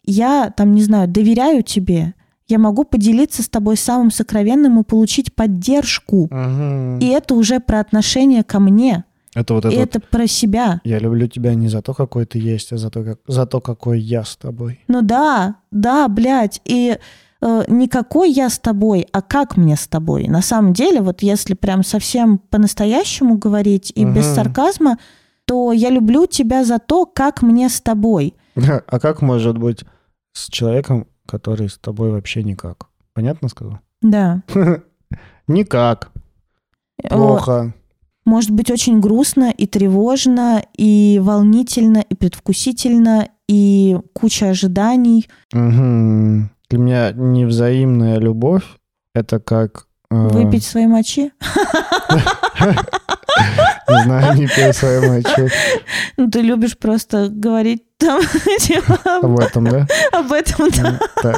[0.03, 2.13] я, там, не знаю, доверяю тебе.
[2.47, 6.27] Я могу поделиться с тобой самым сокровенным и получить поддержку.
[6.31, 6.99] Мгм.
[6.99, 9.05] И это уже про отношение ко мне.
[9.33, 10.81] Это вот И это вот это про себя.
[10.83, 13.61] Я люблю тебя не за то, какой ты есть, а за то, как, за то
[13.61, 14.81] какой я с тобой.
[14.89, 16.59] Ну да, да, блядь.
[16.65, 16.97] И
[17.41, 20.27] э, не какой я с тобой, а как мне с тобой.
[20.27, 24.35] На самом деле, вот если прям совсем по-настоящему говорить и без Мгм.
[24.35, 24.97] сарказма,
[25.45, 28.35] то я люблю тебя за то, как мне с тобой.
[28.87, 29.83] А как может быть
[30.33, 32.87] с человеком, который с тобой вообще никак?
[33.13, 33.79] Понятно сказал?
[34.01, 34.41] Да.
[35.47, 36.11] Никак.
[37.03, 37.73] Э, Плохо.
[38.25, 45.27] Может быть очень грустно и тревожно, и волнительно, и предвкусительно, и куча ожиданий.
[45.51, 46.51] Мгм.
[46.69, 48.63] Для меня невзаимная любовь—
[49.15, 49.87] это как...
[50.11, 51.31] Выпить свои мочи.
[53.89, 55.47] Не знаю, не пей свою мочу.
[56.17, 58.21] Ну, ты любишь просто говорить там
[58.59, 59.87] типа, Об этом, да?
[60.11, 60.69] об этом
[61.23, 61.33] да,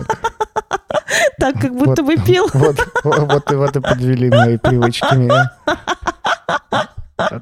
[1.40, 2.48] Так, как будто бы пил.
[2.54, 5.52] вот, и вот и подвели мои привычки меня.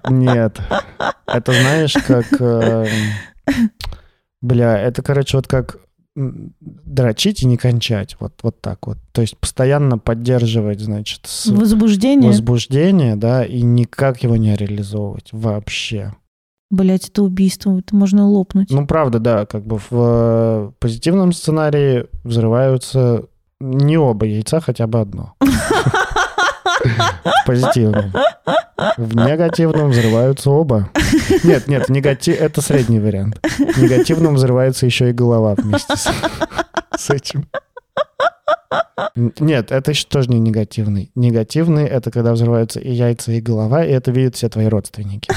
[0.10, 0.60] Нет.
[1.28, 2.26] Это знаешь, как...
[2.40, 2.88] э,
[4.42, 5.78] Бля, это, короче, вот как
[6.16, 8.18] дрочить и не кончать.
[8.20, 8.98] Вот, вот так вот.
[9.12, 12.30] То есть постоянно поддерживать, значит, Возбуждение.
[12.30, 16.14] возбуждение, да, и никак его не реализовывать вообще.
[16.70, 18.70] Блять, это убийство, это можно лопнуть.
[18.72, 23.26] Ну, правда, да, как бы в э, позитивном сценарии взрываются
[23.60, 25.34] не оба яйца, хотя бы одно.
[27.24, 28.14] В позитивном.
[28.98, 30.90] В негативном взрываются оба.
[31.44, 33.40] Нет, нет, негатив это средний вариант.
[33.42, 36.10] В негативном взрывается еще и голова вместе с,
[36.98, 37.48] с этим.
[39.16, 41.12] Нет, это еще тоже не негативный.
[41.16, 45.30] Негативный— это когда взрываются и яйца, и голова, и это видят все твои родственники.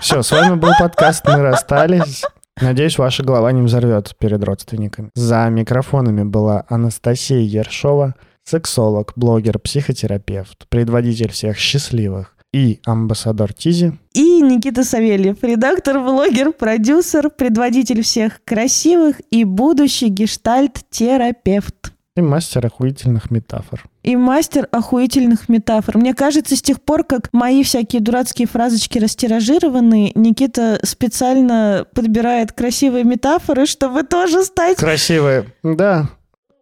[0.00, 2.22] Все, с вами был подкаст «Мы расстались».
[2.60, 5.10] Надеюсь, ваша голова не взорвется перед родственниками.
[5.14, 8.14] За микрофонами была Анастасия Ершова,
[8.44, 13.92] сексолог, блогер, психотерапевт, предводитель всех счастливых и амбассадор Тизи.
[14.12, 21.92] И Никита Савельев, редактор, блогер, продюсер, предводитель всех красивых и будущий гештальт-терапевт.
[22.16, 23.84] и мастер охуительных метафор.
[24.02, 25.96] И мастер охуительных метафор.
[25.98, 33.04] Мне кажется, с тех пор, как мои всякие дурацкие фразочки растиражированы, Никита специально подбирает красивые
[33.04, 34.76] метафоры, чтобы тоже стать...
[34.76, 35.46] Красивые.
[35.62, 36.10] Да.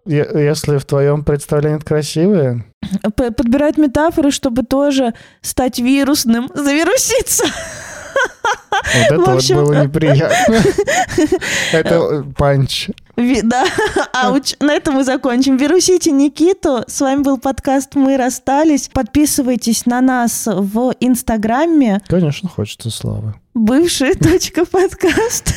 [0.08, 2.64] Если в твоем представлении это красивые,
[3.14, 7.44] п- Подбирает метафоры, чтобы тоже стать вирусным, завируситься.
[9.10, 10.62] Вот это общем- вот было неприятно.
[11.72, 12.88] Это панч.
[13.16, 13.64] Да,
[14.14, 14.54] ауч.
[14.60, 15.56] На этом мы закончим.
[15.56, 16.84] Вирусите Никиту.
[16.86, 18.88] С вами был подкаст «Мы расстались».
[18.88, 23.34] Подписывайтесь на нас в Инстаграме Конечно, хочется славы.
[23.54, 25.52] бывший точка подкаст.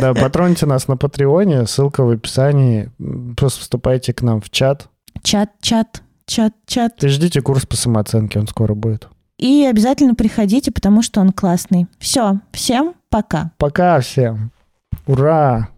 [0.00, 2.90] Да, патроните нас на Патреоне, ссылка в описании.
[3.36, 4.88] Просто вступайте к нам в чат.
[5.22, 7.04] Чат, чат, чат, чат.
[7.04, 9.08] И ждите курс по самооценке, он скоро будет.
[9.42, 11.88] И обязательно приходите, потому что он классный.
[11.98, 13.50] Все, всем пока.
[13.58, 14.52] Пока всем.
[15.08, 15.68] Ура!